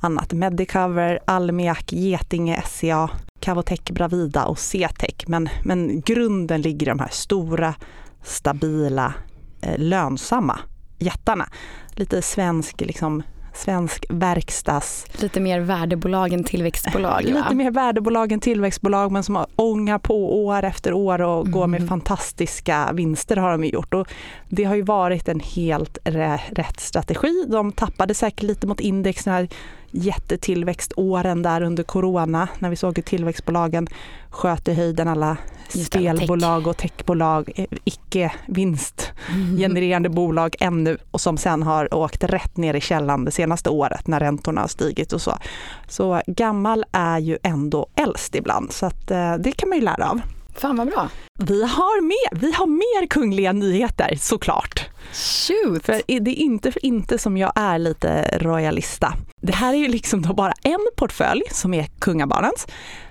annat. 0.00 0.32
Medicover, 0.32 1.18
Almiak, 1.24 1.92
Getinge, 1.92 2.62
SCA, 2.66 3.10
Cavotec, 3.40 3.80
Bravida 3.80 4.44
och 4.44 4.58
CTEC. 4.58 5.26
Men, 5.26 5.48
men 5.64 6.00
grunden 6.00 6.62
ligger 6.62 6.86
i 6.86 6.90
de 6.90 6.98
här 6.98 7.10
stora, 7.10 7.74
stabila, 8.22 9.14
eh, 9.62 9.78
lönsamma 9.78 10.58
jättarna. 11.00 11.48
Lite 11.94 12.22
svensk 12.22 12.80
liksom, 12.80 13.22
svensk 13.54 14.06
verkstads... 14.08 15.06
Lite 15.22 15.40
mer 15.40 15.60
värdebolag 15.60 16.32
än 16.32 16.44
tillväxtbolag 16.44 17.22
Lite 17.22 17.34
va? 17.34 17.50
mer 17.52 17.70
värdebolag 17.70 18.32
än 18.32 18.40
tillväxtbolag 18.40 19.12
men 19.12 19.22
som 19.22 19.36
har 19.36 19.46
ångar 19.56 19.98
på 19.98 20.44
år 20.46 20.62
efter 20.62 20.92
år 20.92 21.22
och 21.22 21.40
mm. 21.40 21.52
går 21.52 21.66
med 21.66 21.78
mm. 21.80 21.88
fantastiska 21.88 22.90
vinster 22.92 23.36
har 23.36 23.50
de 23.50 23.64
gjort. 23.64 23.94
Och 23.94 24.08
det 24.48 24.64
har 24.64 24.74
ju 24.74 24.82
varit 24.82 25.28
en 25.28 25.40
helt 25.40 25.98
rätt 26.50 26.80
strategi. 26.80 27.44
De 27.48 27.72
tappade 27.72 28.14
säkert 28.14 28.42
lite 28.42 28.66
mot 28.66 28.80
index 28.80 29.26
när 29.26 29.48
jättetillväxtåren 29.90 31.42
där 31.42 31.62
under 31.62 31.82
corona 31.82 32.48
när 32.58 32.70
vi 32.70 32.76
såg 32.76 32.96
hur 32.96 33.02
tillväxtbolagen 33.02 33.88
sköt 34.30 34.68
i 34.68 34.74
höjden 34.74 35.08
alla 35.08 35.36
spelbolag 35.68 36.66
och 36.66 36.76
techbolag, 36.76 37.50
eh, 37.54 37.66
icke 37.84 38.32
vinstgenererande 38.46 40.06
mm. 40.06 40.14
bolag 40.14 40.56
ännu 40.60 40.98
och 41.10 41.20
som 41.20 41.36
sen 41.38 41.62
har 41.62 41.94
åkt 41.94 42.24
rätt 42.24 42.56
ner 42.56 42.74
i 42.74 42.80
källan 42.80 43.24
det 43.24 43.30
senaste 43.30 43.70
året 43.70 44.06
när 44.06 44.20
räntorna 44.20 44.60
har 44.60 44.68
stigit 44.68 45.12
och 45.12 45.22
så. 45.22 45.38
Så 45.88 46.22
gammal 46.26 46.84
är 46.92 47.18
ju 47.18 47.38
ändå 47.42 47.86
äldst 47.94 48.34
ibland 48.34 48.72
så 48.72 48.86
att 48.86 49.10
eh, 49.10 49.34
det 49.34 49.52
kan 49.52 49.68
man 49.68 49.78
ju 49.78 49.84
lära 49.84 50.10
av. 50.10 50.20
Fan 50.54 50.76
vad 50.76 50.86
bra. 50.86 51.08
Vi 51.40 51.62
har, 51.62 52.02
med, 52.02 52.40
vi 52.40 52.52
har 52.52 52.66
mer 52.66 53.06
kungliga 53.06 53.52
nyheter 53.52 54.16
såklart. 54.20 54.90
Shoot! 55.12 55.84
För 55.86 56.02
det 56.06 56.30
är 56.30 56.34
inte 56.34 56.72
för 56.72 56.84
inte 56.84 57.18
som 57.18 57.36
jag 57.36 57.52
är 57.54 57.78
lite 57.78 58.38
royalista. 58.38 59.14
Det 59.40 59.54
här 59.54 59.74
är 59.74 59.78
ju 59.78 59.88
liksom 59.88 60.22
då 60.22 60.34
bara 60.34 60.52
en 60.62 60.88
portfölj 60.96 61.42
som 61.50 61.74
är 61.74 61.86
kungabarnens. 61.98 62.66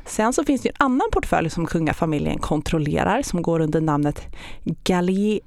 Sen 0.06 0.34
så 0.34 0.44
finns 0.44 0.62
det 0.62 0.70
en 0.70 0.76
annan 0.78 1.08
portfölj 1.12 1.50
som 1.50 1.66
kungafamiljen 1.66 2.40
kontrollerar 2.40 3.22
som 3.22 3.42
går 3.42 3.60
under 3.60 3.82
namnet 3.82 4.22
Gallier... 4.84 5.40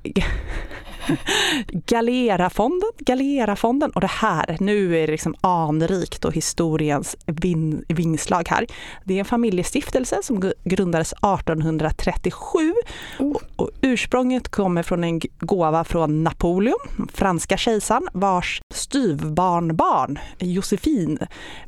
Galerafonden, 1.86 2.90
Galerafonden 2.98 3.90
och 3.90 4.00
det 4.00 4.10
här, 4.10 4.56
nu 4.60 4.98
är 4.98 5.06
det 5.06 5.12
liksom 5.12 5.34
anrikt 5.40 6.24
och 6.24 6.34
historiens 6.34 7.16
vin, 7.26 7.84
vingslag 7.88 8.48
här. 8.48 8.66
Det 9.04 9.14
är 9.14 9.18
en 9.18 9.24
familjestiftelse 9.24 10.18
som 10.22 10.52
grundades 10.64 11.12
1837 11.12 12.74
oh. 13.18 13.36
och, 13.56 13.70
ursprunget 13.80 14.48
kommer 14.48 14.82
från 14.82 15.04
en 15.04 15.20
gåva 15.38 15.84
från 15.84 16.24
Napoleon, 16.24 17.08
franska 17.12 17.56
kejsaren, 17.56 18.08
vars 18.12 18.62
styvbarnbarn 18.74 20.18
Josefin 20.38 21.18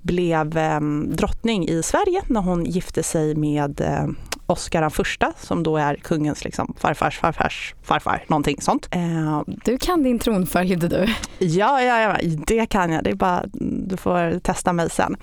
blev 0.02 0.58
eh, 0.58 0.80
drottning 1.08 1.68
i 1.68 1.82
Sverige 1.82 2.22
när 2.26 2.40
hon 2.40 2.64
gifte 2.64 3.02
sig 3.02 3.34
med 3.34 3.80
eh, 3.80 4.06
Oscar 4.46 4.80
den 4.80 4.90
första 4.90 5.32
som 5.40 5.62
då 5.62 5.76
är 5.76 5.94
kungens 5.94 6.44
liksom, 6.44 6.74
farfars 6.78 7.18
farfars 7.18 7.74
farfar, 7.82 8.24
någonting 8.26 8.60
sånt. 8.60 8.88
Eh, 8.90 9.42
du 9.46 9.78
kan 9.78 10.02
din 10.02 10.18
tronföljd 10.18 10.90
du. 10.90 11.06
Ja, 11.38 11.82
ja, 11.82 12.00
ja, 12.00 12.16
det 12.46 12.66
kan 12.66 12.92
jag. 12.92 13.04
Det 13.04 13.10
är 13.10 13.14
bara, 13.14 13.44
du 13.88 13.96
får 13.96 14.38
testa 14.38 14.72
mig 14.72 14.90
sen. 14.90 15.16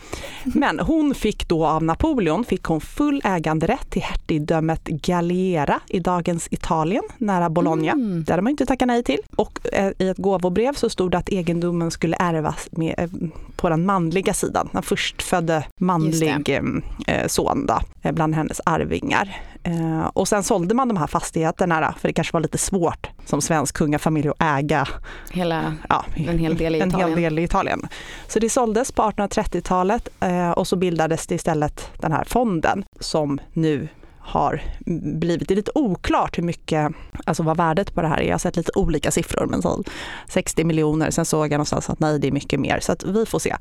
Men 0.44 0.80
hon 0.80 1.16
fick 1.16 1.48
då 1.48 1.66
av 1.66 1.84
Napoleon 1.84 2.46
fick 2.46 2.64
hon 2.64 2.82
full 2.82 3.22
äganderätt 3.24 3.90
till 3.90 4.02
hertigdömet 4.02 4.84
Galliera 4.84 5.80
i 5.88 6.00
dagens 6.00 6.48
Italien, 6.52 7.04
nära 7.18 7.50
Bologna. 7.50 7.92
Mm. 7.92 8.24
Det 8.24 8.34
hade 8.34 8.42
man 8.42 8.52
inte 8.52 8.66
tackat 8.66 8.88
nej 8.88 9.04
till. 9.04 9.20
Och 9.36 9.60
eh, 9.74 9.92
i 9.98 10.08
ett 10.08 10.18
gåvobrev 10.18 10.74
så 10.74 10.90
stod 10.90 11.12
det 11.12 11.18
att 11.18 11.30
egendomen 11.30 11.92
skulle 11.92 12.18
ärvas 12.20 12.70
med, 12.72 12.96
eh, 12.98 13.10
på 13.56 13.70
den 13.70 13.86
manliga 13.86 14.34
sidan, 14.34 14.70
den 14.72 14.84
förstfödde 14.84 15.64
manlig 15.78 16.36
son 17.28 17.66
då, 17.66 17.80
bland 18.12 18.36
hennes 18.36 18.62
arvingar 18.66 19.11
pengar. 19.12 19.42
Eh, 19.64 20.06
och 20.14 20.28
sen 20.28 20.44
sålde 20.44 20.76
man 20.76 20.88
de 20.88 20.98
här 20.98 21.08
fastigheterna, 21.08 21.96
för 22.00 22.08
det 22.08 22.14
kanske 22.14 22.34
var 22.34 22.42
lite 22.42 22.58
svårt 22.58 23.10
som 23.26 23.42
svensk 23.42 23.76
kungafamilj 23.76 24.30
att 24.30 24.36
äga 24.40 24.88
Hela, 25.32 25.76
ja, 25.90 26.06
en 26.16 26.38
hel 26.38 26.58
del 26.58 26.76
i 26.76 26.80
en 26.80 26.90
Italien. 26.90 27.10
Hel 27.10 27.24
del 27.24 27.40
i 27.40 27.44
Italien. 27.44 27.88
Så 28.28 28.40
det 28.40 28.50
såldes 28.50 28.92
på 28.92 29.02
1830-talet 29.02 30.10
eh, 30.20 30.52
och 30.52 30.68
så 30.68 30.76
bildades 30.76 31.28
det 31.28 31.36
istället 31.36 31.92
den 31.98 32.12
här 32.12 32.24
fonden 32.24 32.84
som 33.00 33.40
nu 33.54 33.88
har 34.32 34.62
blivit, 35.20 35.48
det 35.48 35.54
är 35.54 35.56
lite 35.56 35.72
oklart 35.76 36.38
hur 36.38 36.44
mycket, 36.44 36.92
alltså 37.26 37.44
vad 37.44 37.58
värdet 37.58 37.94
på 37.94 38.02
det 38.02 38.08
här 38.08 38.20
är. 38.20 38.26
Jag 38.26 38.34
har 38.34 38.40
sett 38.40 38.58
lite 38.58 38.72
olika 38.76 39.12
siffror, 39.12 39.46
men 39.46 39.62
så 39.62 39.84
60 40.28 40.64
miljoner, 40.64 41.12
sen 41.12 41.26
såg 41.26 41.46
jag 41.46 41.52
någonstans 41.52 41.90
att 41.90 42.00
nej, 42.00 42.20
det 42.20 42.28
är 42.28 42.32
mycket 42.32 42.60
mer, 42.60 42.80
så 42.80 42.92
att 42.92 43.04
vi 43.04 43.26
får 43.26 43.40
se. 43.40 43.56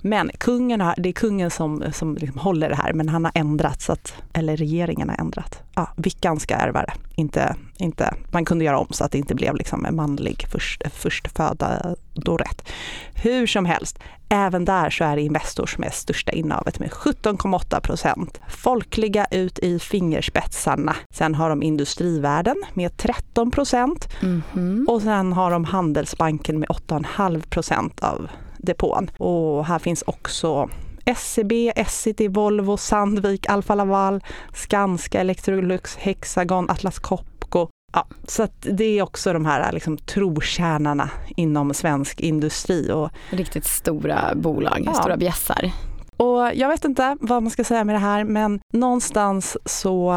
Men 0.00 0.30
kungen 0.38 0.80
har, 0.80 0.94
det 0.98 1.08
är 1.08 1.12
kungen 1.12 1.50
som, 1.50 1.84
som 1.92 2.14
liksom 2.14 2.38
håller 2.38 2.68
det 2.68 2.76
här, 2.76 2.92
men 2.92 3.08
han 3.08 3.24
har 3.24 3.32
ändrat, 3.34 3.82
så 3.82 3.92
att, 3.92 4.14
eller 4.32 4.56
regeringen 4.56 5.08
har 5.08 5.16
ändrat. 5.16 5.63
Ja, 5.76 5.88
Vickan 5.96 6.40
ska 6.40 6.54
ärva 6.54 6.82
det, 6.82 6.92
inte, 7.14 7.56
inte, 7.76 8.14
man 8.30 8.44
kunde 8.44 8.64
göra 8.64 8.78
om 8.78 8.86
så 8.90 9.04
att 9.04 9.12
det 9.12 9.18
inte 9.18 9.34
blev 9.34 9.56
liksom 9.56 9.84
en 9.84 9.96
manlig 9.96 10.46
först, 10.50 10.82
förstföda 10.92 11.94
då 12.14 12.36
rätt. 12.36 12.68
Hur 13.14 13.46
som 13.46 13.64
helst, 13.64 13.98
även 14.28 14.64
där 14.64 14.90
så 14.90 15.04
är 15.04 15.16
det 15.16 15.22
Investor 15.22 15.66
som 15.66 15.84
är 15.84 15.90
största 15.90 16.32
innehavet 16.32 16.80
med 16.80 16.90
17,8 16.90 17.80
procent. 17.80 18.40
Folkliga 18.48 19.26
ut 19.30 19.58
i 19.58 19.78
fingerspetsarna. 19.78 20.96
Sen 21.10 21.34
har 21.34 21.48
de 21.50 21.62
Industrivärden 21.62 22.56
med 22.74 22.96
13 22.96 23.50
procent 23.50 24.08
mm 24.22 24.42
-hmm. 24.52 24.86
och 24.86 25.02
sen 25.02 25.32
har 25.32 25.50
de 25.50 25.64
Handelsbanken 25.64 26.58
med 26.58 26.68
8,5 26.68 27.48
procent 27.48 28.00
av 28.00 28.28
depån. 28.58 29.10
Och 29.18 29.66
här 29.66 29.78
finns 29.78 30.02
också 30.06 30.68
SCB, 31.04 31.72
Essity, 31.76 32.28
Volvo, 32.28 32.76
Sandvik, 32.76 33.48
Alfa 33.48 33.74
Laval, 33.74 34.24
Skanska, 34.52 35.20
Electrolux, 35.20 35.96
Hexagon, 35.96 36.70
Atlas 36.70 36.98
Copco. 36.98 37.68
Ja, 37.92 38.06
så 38.28 38.48
det 38.60 38.84
är 38.84 39.02
också 39.02 39.32
de 39.32 39.46
här 39.46 39.72
liksom, 39.72 39.96
trotjänarna 39.98 41.10
inom 41.36 41.74
svensk 41.74 42.20
industri. 42.20 42.90
Och, 42.92 43.10
Riktigt 43.30 43.64
stora 43.64 44.32
bolag, 44.34 44.82
ja. 44.86 44.94
stora 44.94 45.16
bjässar. 45.16 45.72
Och 46.16 46.50
jag 46.54 46.68
vet 46.68 46.84
inte 46.84 47.16
vad 47.20 47.42
man 47.42 47.50
ska 47.50 47.64
säga 47.64 47.84
med 47.84 47.94
det 47.94 48.00
här 48.00 48.24
men 48.24 48.60
någonstans 48.72 49.56
så, 49.64 50.14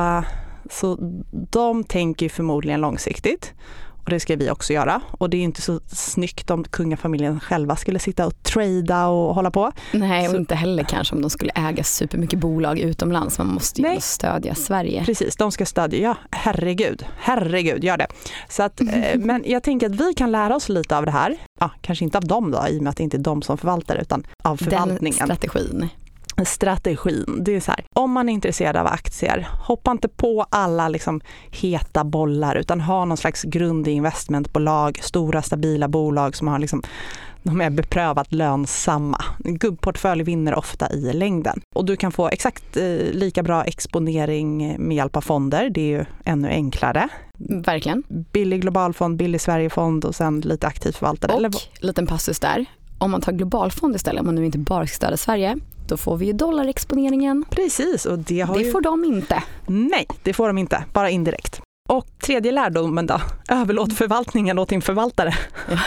så 0.69 0.97
de 1.31 1.83
tänker 1.83 2.29
förmodligen 2.29 2.81
långsiktigt. 2.81 3.53
Och 4.07 4.11
det 4.11 4.19
ska 4.19 4.35
vi 4.35 4.49
också 4.49 4.73
göra. 4.73 5.01
Och 5.11 5.29
det 5.29 5.37
är 5.37 5.41
inte 5.41 5.61
så 5.61 5.79
snyggt 5.87 6.49
om 6.49 6.63
kungafamiljen 6.63 7.39
själva 7.39 7.75
skulle 7.75 7.99
sitta 7.99 8.25
och 8.25 8.43
trada 8.43 9.07
och 9.07 9.35
hålla 9.35 9.51
på. 9.51 9.71
Nej, 9.91 10.25
och 10.25 10.31
så. 10.31 10.37
inte 10.37 10.55
heller 10.55 10.83
kanske 10.83 11.15
om 11.15 11.21
de 11.21 11.29
skulle 11.29 11.51
äga 11.55 11.83
supermycket 11.83 12.39
bolag 12.39 12.79
utomlands. 12.79 13.37
Man 13.37 13.47
måste 13.47 13.81
ju 13.81 13.97
stödja 13.99 14.55
Sverige. 14.55 15.05
Precis, 15.05 15.35
de 15.35 15.51
ska 15.51 15.65
stödja, 15.65 15.99
ja 15.99 16.15
herregud, 16.31 17.05
herregud, 17.17 17.83
gör 17.83 17.97
det. 17.97 18.07
Så 18.49 18.63
att, 18.63 18.81
eh, 18.81 18.87
men 19.15 19.43
jag 19.45 19.63
tänker 19.63 19.89
att 19.89 19.95
vi 19.95 20.13
kan 20.13 20.31
lära 20.31 20.55
oss 20.55 20.69
lite 20.69 20.97
av 20.97 21.05
det 21.05 21.11
här. 21.11 21.37
Ja, 21.59 21.71
kanske 21.81 22.05
inte 22.05 22.17
av 22.17 22.25
dem 22.25 22.51
då, 22.51 22.67
i 22.69 22.79
och 22.79 22.83
med 22.83 22.89
att 22.89 22.97
det 22.97 23.03
inte 23.03 23.17
är 23.17 23.21
de 23.21 23.41
som 23.41 23.57
förvaltar 23.57 23.95
utan 23.95 24.23
av 24.43 24.57
förvaltningen. 24.57 25.27
Den 25.27 25.37
strategin 25.37 25.89
strategin. 26.45 27.43
Det 27.45 27.55
är 27.55 27.59
så 27.59 27.71
här, 27.71 27.85
om 27.95 28.11
man 28.11 28.29
är 28.29 28.33
intresserad 28.33 28.75
av 28.75 28.87
aktier, 28.87 29.47
hoppa 29.67 29.91
inte 29.91 30.07
på 30.07 30.45
alla 30.49 30.89
liksom 30.89 31.21
heta 31.51 32.03
bollar 32.03 32.55
utan 32.55 32.81
ha 32.81 33.05
någon 33.05 33.17
slags 33.17 33.43
grund 33.43 33.87
i 33.87 33.91
investmentbolag, 33.91 34.99
stora 35.03 35.41
stabila 35.41 35.87
bolag 35.87 36.35
som 36.35 36.47
har 36.47 36.59
liksom 36.59 36.83
de 37.43 37.61
är 37.61 37.69
beprövat 37.69 38.33
lönsamma. 38.33 39.23
En 39.45 39.57
gubbportfölj 39.57 40.23
vinner 40.23 40.55
ofta 40.55 40.93
i 40.93 41.13
längden. 41.13 41.61
Och 41.75 41.85
du 41.85 41.95
kan 41.95 42.11
få 42.11 42.29
exakt 42.29 42.77
eh, 42.77 42.83
lika 43.11 43.43
bra 43.43 43.63
exponering 43.63 44.75
med 44.79 44.97
hjälp 44.97 45.15
av 45.15 45.21
fonder. 45.21 45.69
Det 45.69 45.81
är 45.81 45.99
ju 45.99 46.05
ännu 46.25 46.47
enklare. 46.47 47.09
Verkligen. 47.65 48.03
Billig 48.07 48.61
globalfond, 48.61 49.17
billig 49.17 49.41
Sverigefond 49.41 50.05
och 50.05 50.15
sen 50.15 50.41
lite 50.41 50.67
aktivt 50.67 50.95
förvaltade. 50.95 51.33
Och, 51.33 51.39
Eller... 51.39 51.51
liten 51.81 52.07
passus 52.07 52.39
där. 52.39 52.65
Om 52.97 53.11
man 53.11 53.21
tar 53.21 53.31
globalfond 53.31 53.95
istället, 53.95 54.19
om 54.19 54.25
man 54.25 54.35
nu 54.35 54.45
inte 54.45 54.57
bara 54.57 54.87
ska 54.87 54.95
stödja 54.95 55.17
Sverige, 55.17 55.57
då 55.87 55.97
får 55.97 56.17
vi 56.17 56.25
ju 56.25 56.33
dollarexponeringen. 56.33 57.45
Precis, 57.49 58.05
och 58.05 58.19
det, 58.19 58.41
har 58.41 58.57
det 58.57 58.63
ju... 58.63 58.71
får 58.71 58.81
de 58.81 59.05
inte. 59.05 59.43
Nej, 59.67 60.07
det 60.23 60.33
får 60.33 60.47
de 60.47 60.57
inte, 60.57 60.83
bara 60.93 61.09
indirekt. 61.09 61.61
Och 61.89 62.07
tredje 62.21 62.51
lärdomen 62.51 63.05
då, 63.05 63.21
överlåt 63.49 63.93
förvaltningen 63.93 64.59
åt 64.59 64.69
din 64.69 64.81
förvaltare. 64.81 65.33
Ja. 65.69 65.79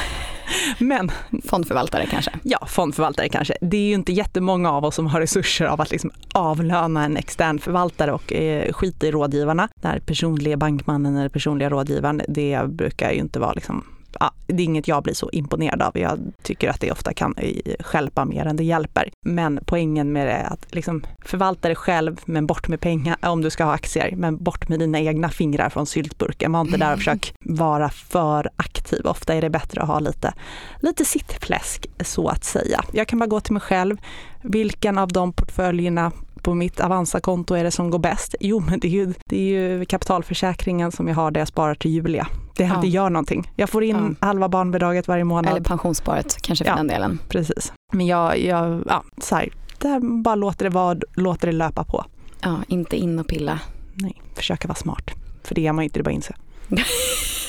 Men, 0.79 1.11
fondförvaltare 1.45 2.07
kanske? 2.07 2.31
Ja, 2.43 2.67
fondförvaltare 2.67 3.29
kanske. 3.29 3.55
Det 3.61 3.77
är 3.77 3.89
ju 3.89 3.95
inte 3.95 4.13
jättemånga 4.13 4.73
av 4.73 4.85
oss 4.85 4.95
som 4.95 5.07
har 5.07 5.21
resurser 5.21 5.65
av 5.65 5.81
att 5.81 5.91
liksom 5.91 6.11
avlöna 6.35 7.05
en 7.05 7.17
extern 7.17 7.59
förvaltare 7.59 8.13
och 8.13 8.33
eh, 8.33 8.73
skita 8.73 9.07
i 9.07 9.11
rådgivarna. 9.11 9.69
Den 9.75 10.01
personliga 10.01 10.57
bankmannen 10.57 11.17
eller 11.17 11.29
personliga 11.29 11.71
rådgivaren, 11.71 12.23
det 12.29 12.61
brukar 12.69 13.11
ju 13.11 13.19
inte 13.19 13.39
vara 13.39 13.53
liksom 13.53 13.85
ja, 14.21 14.31
det 14.47 14.63
är 14.63 14.65
inget 14.65 14.89
jag 14.89 15.03
blir 15.03 15.15
så 15.15 15.31
imponerad 15.33 15.83
av. 15.83 15.99
Jag 15.99 16.19
tycker 16.43 16.71
att 16.71 16.81
det 16.81 16.93
ofta 16.93 17.13
kan 17.13 17.35
skälpa 17.81 18.25
mer 18.25 18.47
än 18.47 18.57
det 18.57 18.65
hjälper. 18.65 19.11
Men 19.25 19.61
poängen 19.67 20.13
med 20.13 20.27
det 20.27 20.33
är 20.33 20.53
att 20.53 20.75
liksom 20.75 21.05
förvalta 21.25 21.69
det 21.69 21.75
själv, 21.75 22.21
men 22.25 22.47
bort 22.47 22.69
med 22.69 22.81
pengar 22.81 23.17
om 23.23 23.43
du 23.43 23.51
ska 23.51 23.65
ha 23.65 23.73
aktier, 23.73 24.15
men 24.17 24.37
bort 24.37 24.69
med 24.69 24.79
dina 24.79 25.01
egna 25.01 25.29
fingrar 25.29 25.69
från 25.69 25.87
syltburken. 25.87 26.53
Var 26.53 26.61
inte 26.61 26.77
där 26.77 26.93
och 26.93 26.99
försök 26.99 27.35
vara 27.41 27.89
för 27.91 28.51
aktiv. 28.57 29.07
Ofta 29.07 29.35
är 29.35 29.41
det 29.41 29.51
bättre 29.51 29.81
att 29.81 29.89
ha 29.89 29.99
lite, 29.99 30.33
lite 30.81 31.05
sittfläsk 31.05 31.87
så 32.01 32.29
att 32.29 32.45
säga. 32.45 32.85
Jag 32.93 33.09
kan 33.09 33.19
bara 33.19 33.27
gå 33.27 33.41
till 33.41 33.53
mig 33.53 33.63
själv. 33.63 33.97
Vilken 34.43 34.99
av 34.99 35.09
de 35.09 35.33
portföljerna 35.33 36.13
på 36.43 36.55
mitt 36.55 36.81
Avanza-konto 36.81 37.55
är 37.55 37.65
det 37.65 37.71
som 37.71 37.91
går 37.91 37.99
bäst? 37.99 38.35
Jo, 38.41 38.61
men 38.61 38.81
det 38.81 38.89
är, 38.89 38.93
ju, 38.93 39.15
det 39.27 39.37
är 39.37 39.61
ju 39.61 39.85
kapitalförsäkringen 39.85 40.93
som 40.93 41.09
jag 41.09 41.15
har 41.15 41.31
där 41.31 41.41
jag 41.41 41.49
sparar 41.49 41.75
till 41.75 41.91
Julia. 41.91 42.29
Det, 42.57 42.65
ja. 42.65 42.85
gör 42.85 43.11
någonting. 43.11 43.53
Jag 43.57 43.71
får 43.71 43.85
in 43.85 44.17
ja. 44.21 44.27
halva 44.27 44.49
barnbidraget 44.49 45.09
varje 45.09 45.25
månad. 45.25 45.53
Eller 45.53 45.65
pensionssparet 45.65 46.43
kanske 46.43 46.65
för 46.65 46.71
ja, 46.71 46.77
den 46.77 46.87
delen. 46.87 47.19
Precis. 47.29 47.73
Men 47.93 48.07
jag, 48.07 48.39
jag 48.39 48.83
ja, 48.89 49.05
så 49.19 49.37
här, 49.37 49.49
där 49.79 50.23
bara 50.23 50.35
låter 50.35 50.65
det 50.65 50.71
vara, 50.71 50.99
låter 51.15 51.47
det 51.47 51.53
löpa 51.53 51.85
på. 51.85 52.05
Ja, 52.41 52.57
inte 52.69 52.97
in 52.97 53.19
och 53.19 53.27
pilla. 53.27 53.61
Nej, 53.95 54.23
försöka 54.35 54.69
vara 54.69 54.77
smart. 54.77 55.11
För 55.45 55.55
det 55.55 55.67
är 55.67 55.73
man 55.73 55.85
ju 55.85 55.87
inte, 55.87 55.99
det 55.99 56.03
bara 56.03 56.11
inse. 56.11 56.35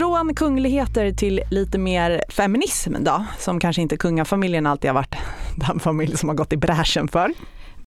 Från 0.00 0.34
kungligheter 0.34 1.12
till 1.12 1.40
lite 1.50 1.78
mer 1.78 2.24
feminism 2.28 2.94
då, 3.00 3.24
som 3.38 3.60
kanske 3.60 3.82
inte 3.82 3.96
kungafamiljen 3.96 4.66
alltid 4.66 4.90
har 4.90 4.94
varit 4.94 5.14
den 5.68 5.80
familj 5.80 6.16
som 6.16 6.28
har 6.28 6.36
gått 6.36 6.52
i 6.52 6.56
bräschen 6.56 7.08
för. 7.08 7.32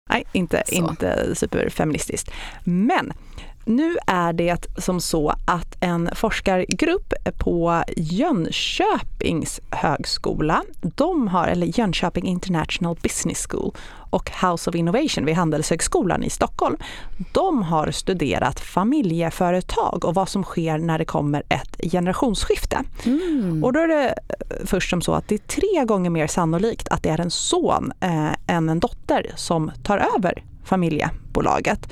Nej, 0.09 0.23
inte, 0.31 0.63
inte 0.67 1.35
superfeministiskt. 1.35 2.31
Men 2.63 3.13
nu 3.65 3.97
är 4.07 4.33
det 4.33 4.67
som 4.77 5.01
så 5.01 5.33
att 5.45 5.77
en 5.79 6.09
forskargrupp 6.15 7.13
på 7.37 7.83
Jönköpings 7.97 9.59
högskola, 9.69 10.63
de 10.81 11.27
har, 11.27 11.47
eller 11.47 11.79
Jönköping 11.79 12.25
International 12.25 12.97
Business 13.01 13.47
School 13.49 13.71
och 14.09 14.31
House 14.41 14.69
of 14.69 14.75
Innovation 14.75 15.25
vid 15.25 15.35
Handelshögskolan 15.35 16.23
i 16.23 16.29
Stockholm, 16.29 16.77
de 17.31 17.63
har 17.63 17.91
studerat 17.91 18.59
familjeföretag 18.59 20.05
och 20.05 20.15
vad 20.15 20.29
som 20.29 20.43
sker 20.43 20.77
när 20.77 20.99
det 20.99 21.05
kommer 21.05 21.43
ett 21.49 21.91
generationsskifte. 21.91 22.83
Mm. 23.05 23.63
Och 23.63 23.73
då 23.73 23.79
är 23.79 23.87
det 23.87 24.15
först 24.65 24.89
som 24.89 25.01
så 25.01 25.13
att 25.13 25.27
det 25.27 25.35
är 25.35 25.39
tre 25.39 25.85
gånger 25.85 26.09
mer 26.09 26.27
sannolikt 26.27 26.87
att 26.87 27.03
det 27.03 27.09
är 27.09 27.21
en 27.21 27.31
son 27.31 27.91
eh, 27.99 28.31
än 28.47 28.69
en 28.69 28.79
dotter 28.79 29.31
som 29.35 29.71
tar 29.83 30.07
över 30.17 30.43
familjebolaget. 30.63 31.89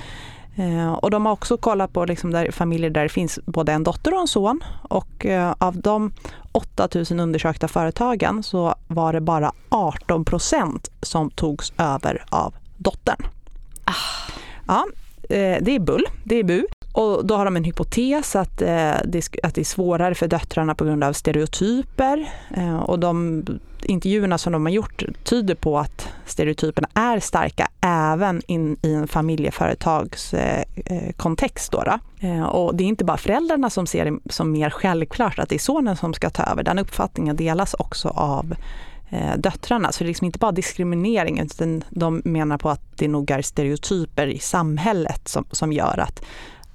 Eh, 0.60 0.93
och 0.93 1.12
de 1.12 1.26
har 1.26 1.34
också 1.34 1.58
kollat 1.58 1.93
på 1.93 2.06
liksom 2.06 2.32
där, 2.32 2.52
familjer 2.52 2.89
där 2.89 3.04
det 3.04 3.10
finns 3.10 3.39
både 3.45 3.72
en 3.72 3.84
dotter 3.84 4.13
och 4.13 4.19
en 4.19 4.28
son. 4.28 4.63
Och 4.89 5.26
eh, 5.26 5.54
av 5.58 5.82
de 5.82 6.13
8000 6.52 7.19
undersökta 7.19 7.67
företagen 7.67 8.43
så 8.43 8.76
var 8.88 9.13
det 9.13 9.22
bara 9.22 9.52
18 9.69 10.26
procent 10.26 10.89
som 11.02 11.30
togs 11.30 11.74
över 11.78 12.26
av 12.30 12.54
dottern. 12.78 13.28
Ah. 13.84 14.32
Ja, 14.67 14.86
eh, 15.36 15.58
det 15.62 15.76
är 15.76 15.80
bull, 15.80 16.06
det 16.24 16.36
är 16.36 16.43
bu. 16.43 16.63
Och 16.93 17.25
då 17.25 17.36
har 17.36 17.45
de 17.45 17.56
en 17.56 17.63
hypotes 17.63 18.36
att, 18.36 18.62
eh, 18.62 18.95
det, 19.06 19.30
att 19.43 19.56
det 19.56 19.62
är 19.62 19.65
svårare 19.65 20.15
för 20.15 20.28
döttrarna 20.28 20.75
på 20.75 20.86
grund 20.86 21.04
av 21.04 21.13
stereotyper. 21.13 22.30
Eh, 22.58 22.80
och 22.80 22.99
de 22.99 23.43
intervjuerna 23.84 24.38
som 24.38 24.54
de 24.54 24.65
har 24.65 24.73
gjort 24.73 25.04
tyder 25.23 25.56
på 25.56 25.80
att 25.80 26.08
stereotyperna 26.25 26.88
är 26.93 27.19
starka 27.19 27.67
även 27.82 28.41
in 28.47 28.78
i 28.82 28.93
en 28.93 29.08
familjeföretagskontext. 29.08 31.73
eh, 31.73 31.80
eh. 31.80 31.86
Då, 31.86 31.91
då. 31.91 31.99
Eh, 32.28 32.43
och 32.43 32.75
det 32.75 32.84
är 32.84 32.88
inte 32.88 33.06
bara 33.06 33.17
föräldrarna 33.17 33.69
som 33.69 33.88
ser 33.88 34.06
det 34.06 34.19
som 34.30 34.52
mer 34.52 34.69
självklart 34.69 35.39
att 35.39 35.49
det 35.49 35.56
är 35.56 35.60
sonen 35.60 35.97
som 35.97 36.13
ska 36.13 36.30
ta 36.30 36.43
över. 36.43 36.63
Den 36.63 36.80
uppfattningen 36.80 37.36
delas 37.36 37.73
också 37.73 38.10
av 38.10 38.56
eh, 39.10 39.38
döttrarna. 39.38 39.91
Så 39.91 40.04
det 40.04 40.06
är 40.06 40.08
liksom 40.08 40.25
inte 40.25 40.39
bara 40.39 40.52
diskriminering 40.52 41.39
utan 41.39 41.84
de 41.89 42.21
menar 42.25 42.58
på 42.58 42.69
att 42.69 42.97
det 42.97 43.08
nog 43.08 43.32
är 43.32 43.41
stereotyper 43.41 44.28
i 44.28 44.39
samhället 44.39 45.28
som, 45.28 45.45
som 45.52 45.73
gör 45.73 45.99
att 45.99 46.21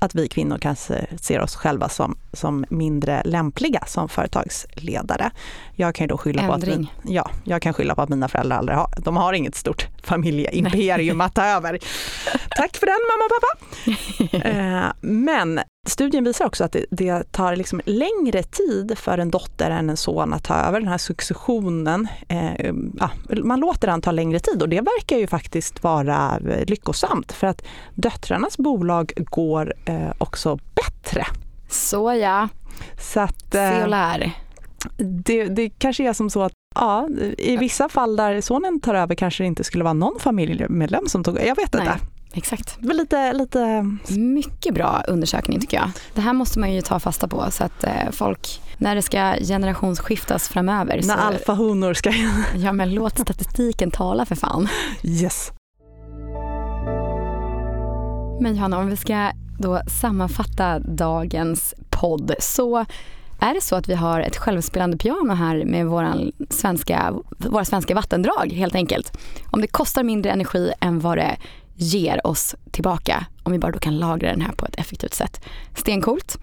att 0.05 0.14
vi 0.14 0.29
kvinnor 0.29 0.59
kanske 0.59 1.07
ser 1.21 1.40
oss 1.40 1.57
själva 1.57 1.88
som, 1.88 2.17
som 2.33 2.64
mindre 2.69 3.23
lämpliga 3.25 3.85
som 3.87 4.09
företagsledare. 4.09 5.31
Jag 5.75 5.95
kan 5.95 6.05
ju 6.05 6.09
då 6.09 6.19
skylla 6.19 6.43
Ändring. 6.43 6.87
på 6.87 6.90
att, 7.09 7.11
ja, 7.11 7.31
jag 7.45 7.62
kan 7.62 7.75
skylla 7.75 7.95
på 7.95 8.03
att 8.03 8.09
mina 8.09 8.29
föräldrar 8.29 8.57
aldrig 8.57 8.79
har, 8.79 8.88
de 8.99 9.17
har 9.17 9.33
inget 9.33 9.55
stort 9.55 9.87
familjeimperium 10.03 11.21
att 11.21 11.35
ta 11.35 11.45
över. 11.45 11.79
Tack 12.57 12.77
för 12.77 12.87
den 12.87 12.99
mamma 13.11 13.25
och 13.25 13.31
pappa! 13.40 13.64
Eh, 14.45 14.93
men 15.01 15.61
Studien 15.85 16.25
visar 16.25 16.44
också 16.44 16.64
att 16.64 16.73
det, 16.73 16.87
det 16.90 17.33
tar 17.33 17.57
liksom 17.57 17.81
längre 17.85 18.42
tid 18.42 18.99
för 18.99 19.18
en 19.18 19.31
dotter 19.31 19.70
än 19.70 19.90
en 19.90 19.97
son 19.97 20.33
att 20.33 20.44
ta 20.44 20.55
över 20.55 20.81
den 20.81 20.88
här 20.88 20.99
successionen. 20.99 22.09
Eh, 22.29 22.73
ja, 22.99 23.11
man 23.44 23.61
låter 23.61 23.87
den 23.87 24.03
ta 24.03 24.11
längre 24.11 24.40
tid 24.40 24.62
och 24.62 24.68
det 24.68 24.81
verkar 24.81 25.16
ju 25.16 25.27
faktiskt 25.27 25.83
vara 25.83 26.38
lyckosamt 26.66 27.33
för 27.33 27.47
att 27.47 27.62
döttrarnas 27.94 28.59
bolag 28.59 29.12
går 29.16 29.75
eh, 29.85 30.11
också 30.18 30.59
bättre. 30.75 31.27
Så 31.68 32.14
ja. 32.14 32.49
Så 33.01 33.20
att, 33.20 33.55
eh, 33.55 33.70
Se 33.70 33.83
och 33.83 33.88
lär. 33.88 34.33
Det, 35.25 35.44
det 35.44 35.70
kanske 35.70 36.09
är 36.09 36.12
som 36.12 36.31
så 36.31 36.42
att 36.42 36.53
Ja, 36.75 37.09
i 37.38 37.57
vissa 37.57 37.88
fall 37.88 38.16
där 38.16 38.40
sonen 38.40 38.81
tar 38.81 38.94
över 38.94 39.14
kanske 39.14 39.42
det 39.42 39.47
inte 39.47 39.64
skulle 39.64 39.85
vara 39.85 39.94
någon 39.94 40.20
familjemedlem 40.20 41.07
som 41.07 41.25
tog 41.25 41.38
Jag 41.38 41.57
vet 41.57 41.75
inte. 41.75 41.99
Exakt. 42.37 42.77
Det 42.81 42.88
var 42.88 42.94
lite, 42.94 43.33
lite... 43.33 43.83
Mycket 44.18 44.75
bra 44.75 45.03
undersökning 45.09 45.61
tycker 45.61 45.77
jag. 45.77 45.90
Det 46.14 46.20
här 46.20 46.33
måste 46.33 46.59
man 46.59 46.73
ju 46.73 46.83
ta 46.83 47.01
fasta 47.01 47.29
på 47.29 47.51
så 47.51 47.64
att 47.64 47.85
eh, 47.85 48.11
folk, 48.11 48.61
när 48.79 48.94
det 48.94 49.03
ska 49.03 49.35
generationsskiftas 49.40 50.49
framöver. 50.49 50.97
När 50.97 51.03
så, 51.03 51.12
alfahonor 51.12 51.94
ska... 51.94 52.12
ja 52.57 52.73
men 52.73 52.94
låt 52.94 53.18
statistiken 53.18 53.90
tala 53.90 54.27
för 54.27 54.35
fan. 54.35 54.68
Yes. 55.03 55.53
Men 58.40 58.55
Johanna, 58.57 58.79
om 58.79 58.90
vi 58.90 58.97
ska 58.97 59.31
då 59.59 59.81
sammanfatta 60.01 60.79
dagens 60.79 61.75
podd 61.90 62.35
så 62.38 62.85
är 63.40 63.55
det 63.55 63.61
så 63.61 63.77
att 63.77 63.88
vi 63.88 63.94
har 63.94 64.20
ett 64.20 64.37
självspelande 64.37 64.97
piano 64.97 65.35
här 65.35 65.64
med 65.64 65.87
våran 65.87 66.33
svenska, 66.51 67.14
våra 67.38 67.64
svenska 67.64 67.94
vattendrag 67.94 68.53
helt 68.53 68.75
enkelt. 68.75 69.18
Om 69.51 69.61
det 69.61 69.66
kostar 69.66 70.03
mindre 70.03 70.33
energi 70.33 70.73
än 70.81 71.01
vad 71.01 71.18
det 71.18 71.37
ger 71.77 72.27
oss 72.27 72.55
tillbaka 72.71 73.27
om 73.43 73.53
vi 73.53 73.59
bara 73.59 73.73
då 73.73 73.79
kan 73.79 73.99
lagra 73.99 74.31
den 74.31 74.41
här 74.41 74.53
på 74.53 74.67
ett 74.67 74.77
effektivt 74.77 75.15
sätt. 75.15 75.45
Stenkult. 75.75 76.39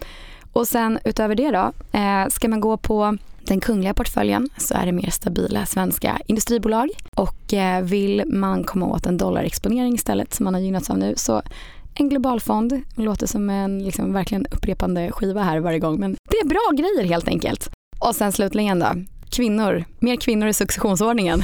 Och 0.54 0.67
sen 0.67 1.00
utöver 1.06 1.36
det 1.36 1.52
då, 1.52 1.72
eh, 2.00 2.28
ska 2.30 2.48
man 2.48 2.62
gå 2.62 2.78
på 2.78 3.17
den 3.46 3.60
kungliga 3.60 3.94
portföljen 3.94 4.50
så 4.58 4.74
är 4.74 4.86
det 4.86 4.91
mer 4.91 5.10
stabila 5.10 5.65
svenska 5.65 6.20
industribolag 6.26 6.89
och 7.15 7.54
eh, 7.54 7.84
vill 7.84 8.24
man 8.28 8.63
komma 8.63 8.86
åt 8.86 9.06
en 9.06 9.17
dollarexponering 9.17 9.94
istället 9.94 10.34
som 10.34 10.44
man 10.44 10.54
har 10.54 10.62
gynnats 10.62 10.89
av 10.89 10.98
nu 10.98 11.13
så 11.17 11.41
en 11.94 12.10
globalfond. 12.10 12.82
låter 12.96 13.28
som 13.28 13.50
en 13.50 13.84
liksom 13.84 14.13
verkligen 14.13 14.46
upprepande 14.46 15.12
skiva 15.12 15.44
här 15.44 15.60
varje 15.60 15.80
gång 15.80 16.00
men 16.00 16.15
det 16.30 16.38
är 16.38 16.48
bra 16.48 16.72
grejer 16.78 17.10
helt 17.10 17.28
enkelt. 17.28 17.70
Och 18.00 18.15
sen 18.15 18.32
slutligen 18.32 18.80
då, 18.80 18.88
kvinnor, 19.30 19.86
mer 20.00 20.15
kvinnor 20.15 20.48
i 20.48 20.54
successionsordningen. 20.54 21.44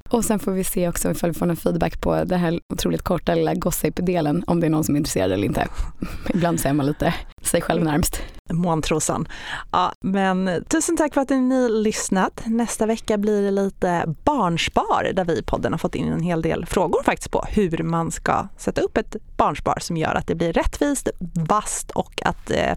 Och 0.08 0.24
sen 0.24 0.38
får 0.38 0.52
vi 0.52 0.64
se 0.64 0.88
också 0.88 1.10
ifall 1.10 1.30
vi 1.30 1.38
får 1.38 1.46
någon 1.46 1.56
feedback 1.56 2.00
på 2.00 2.24
den 2.24 2.40
här 2.40 2.60
otroligt 2.72 3.02
korta 3.02 3.34
lilla 3.34 3.54
gossip-delen, 3.54 4.44
om 4.46 4.60
det 4.60 4.66
är 4.66 4.70
någon 4.70 4.84
som 4.84 4.94
är 4.94 4.98
intresserad 4.98 5.32
eller 5.32 5.46
inte. 5.46 5.68
Ibland 6.34 6.66
är 6.66 6.72
man 6.72 6.86
lite 6.86 7.14
sig 7.42 7.62
själv 7.62 7.84
närmst. 7.84 8.22
Måntrosan. 8.52 9.28
Ja, 9.72 9.92
men 10.00 10.64
tusen 10.68 10.96
tack 10.96 11.14
för 11.14 11.20
att 11.20 11.30
ni 11.30 11.68
lyssnat. 11.68 12.42
Nästa 12.46 12.86
vecka 12.86 13.18
blir 13.18 13.42
det 13.42 13.50
lite 13.50 14.14
barnspar 14.24 15.12
där 15.12 15.24
vi 15.24 15.38
i 15.38 15.42
podden 15.42 15.72
har 15.72 15.78
fått 15.78 15.94
in 15.94 16.12
en 16.12 16.22
hel 16.22 16.42
del 16.42 16.66
frågor 16.66 17.02
faktiskt 17.02 17.30
på 17.30 17.44
hur 17.48 17.82
man 17.82 18.10
ska 18.10 18.48
sätta 18.56 18.80
upp 18.80 18.96
ett 18.96 19.16
barnspar 19.36 19.78
som 19.80 19.96
gör 19.96 20.14
att 20.14 20.26
det 20.26 20.34
blir 20.34 20.52
rättvist, 20.52 21.08
vasst 21.48 21.90
och 21.90 22.22
att 22.24 22.50
eh, 22.50 22.72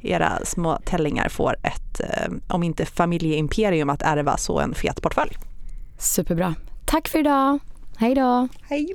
era 0.00 0.32
små 0.44 0.78
tällingar 0.84 1.28
får 1.28 1.56
ett, 1.62 2.00
eh, 2.00 2.32
om 2.48 2.62
inte 2.62 2.86
familjeimperium 2.86 3.90
att 3.90 4.02
ärva, 4.02 4.36
så 4.36 4.60
en 4.60 4.74
fet 4.74 5.02
portfölj. 5.02 5.36
Superbra. 5.98 6.54
Tack 6.90 7.08
för 7.08 7.18
idag. 7.18 7.58
Hej 7.96 8.14
då. 8.14 8.48
Hej. 8.68 8.94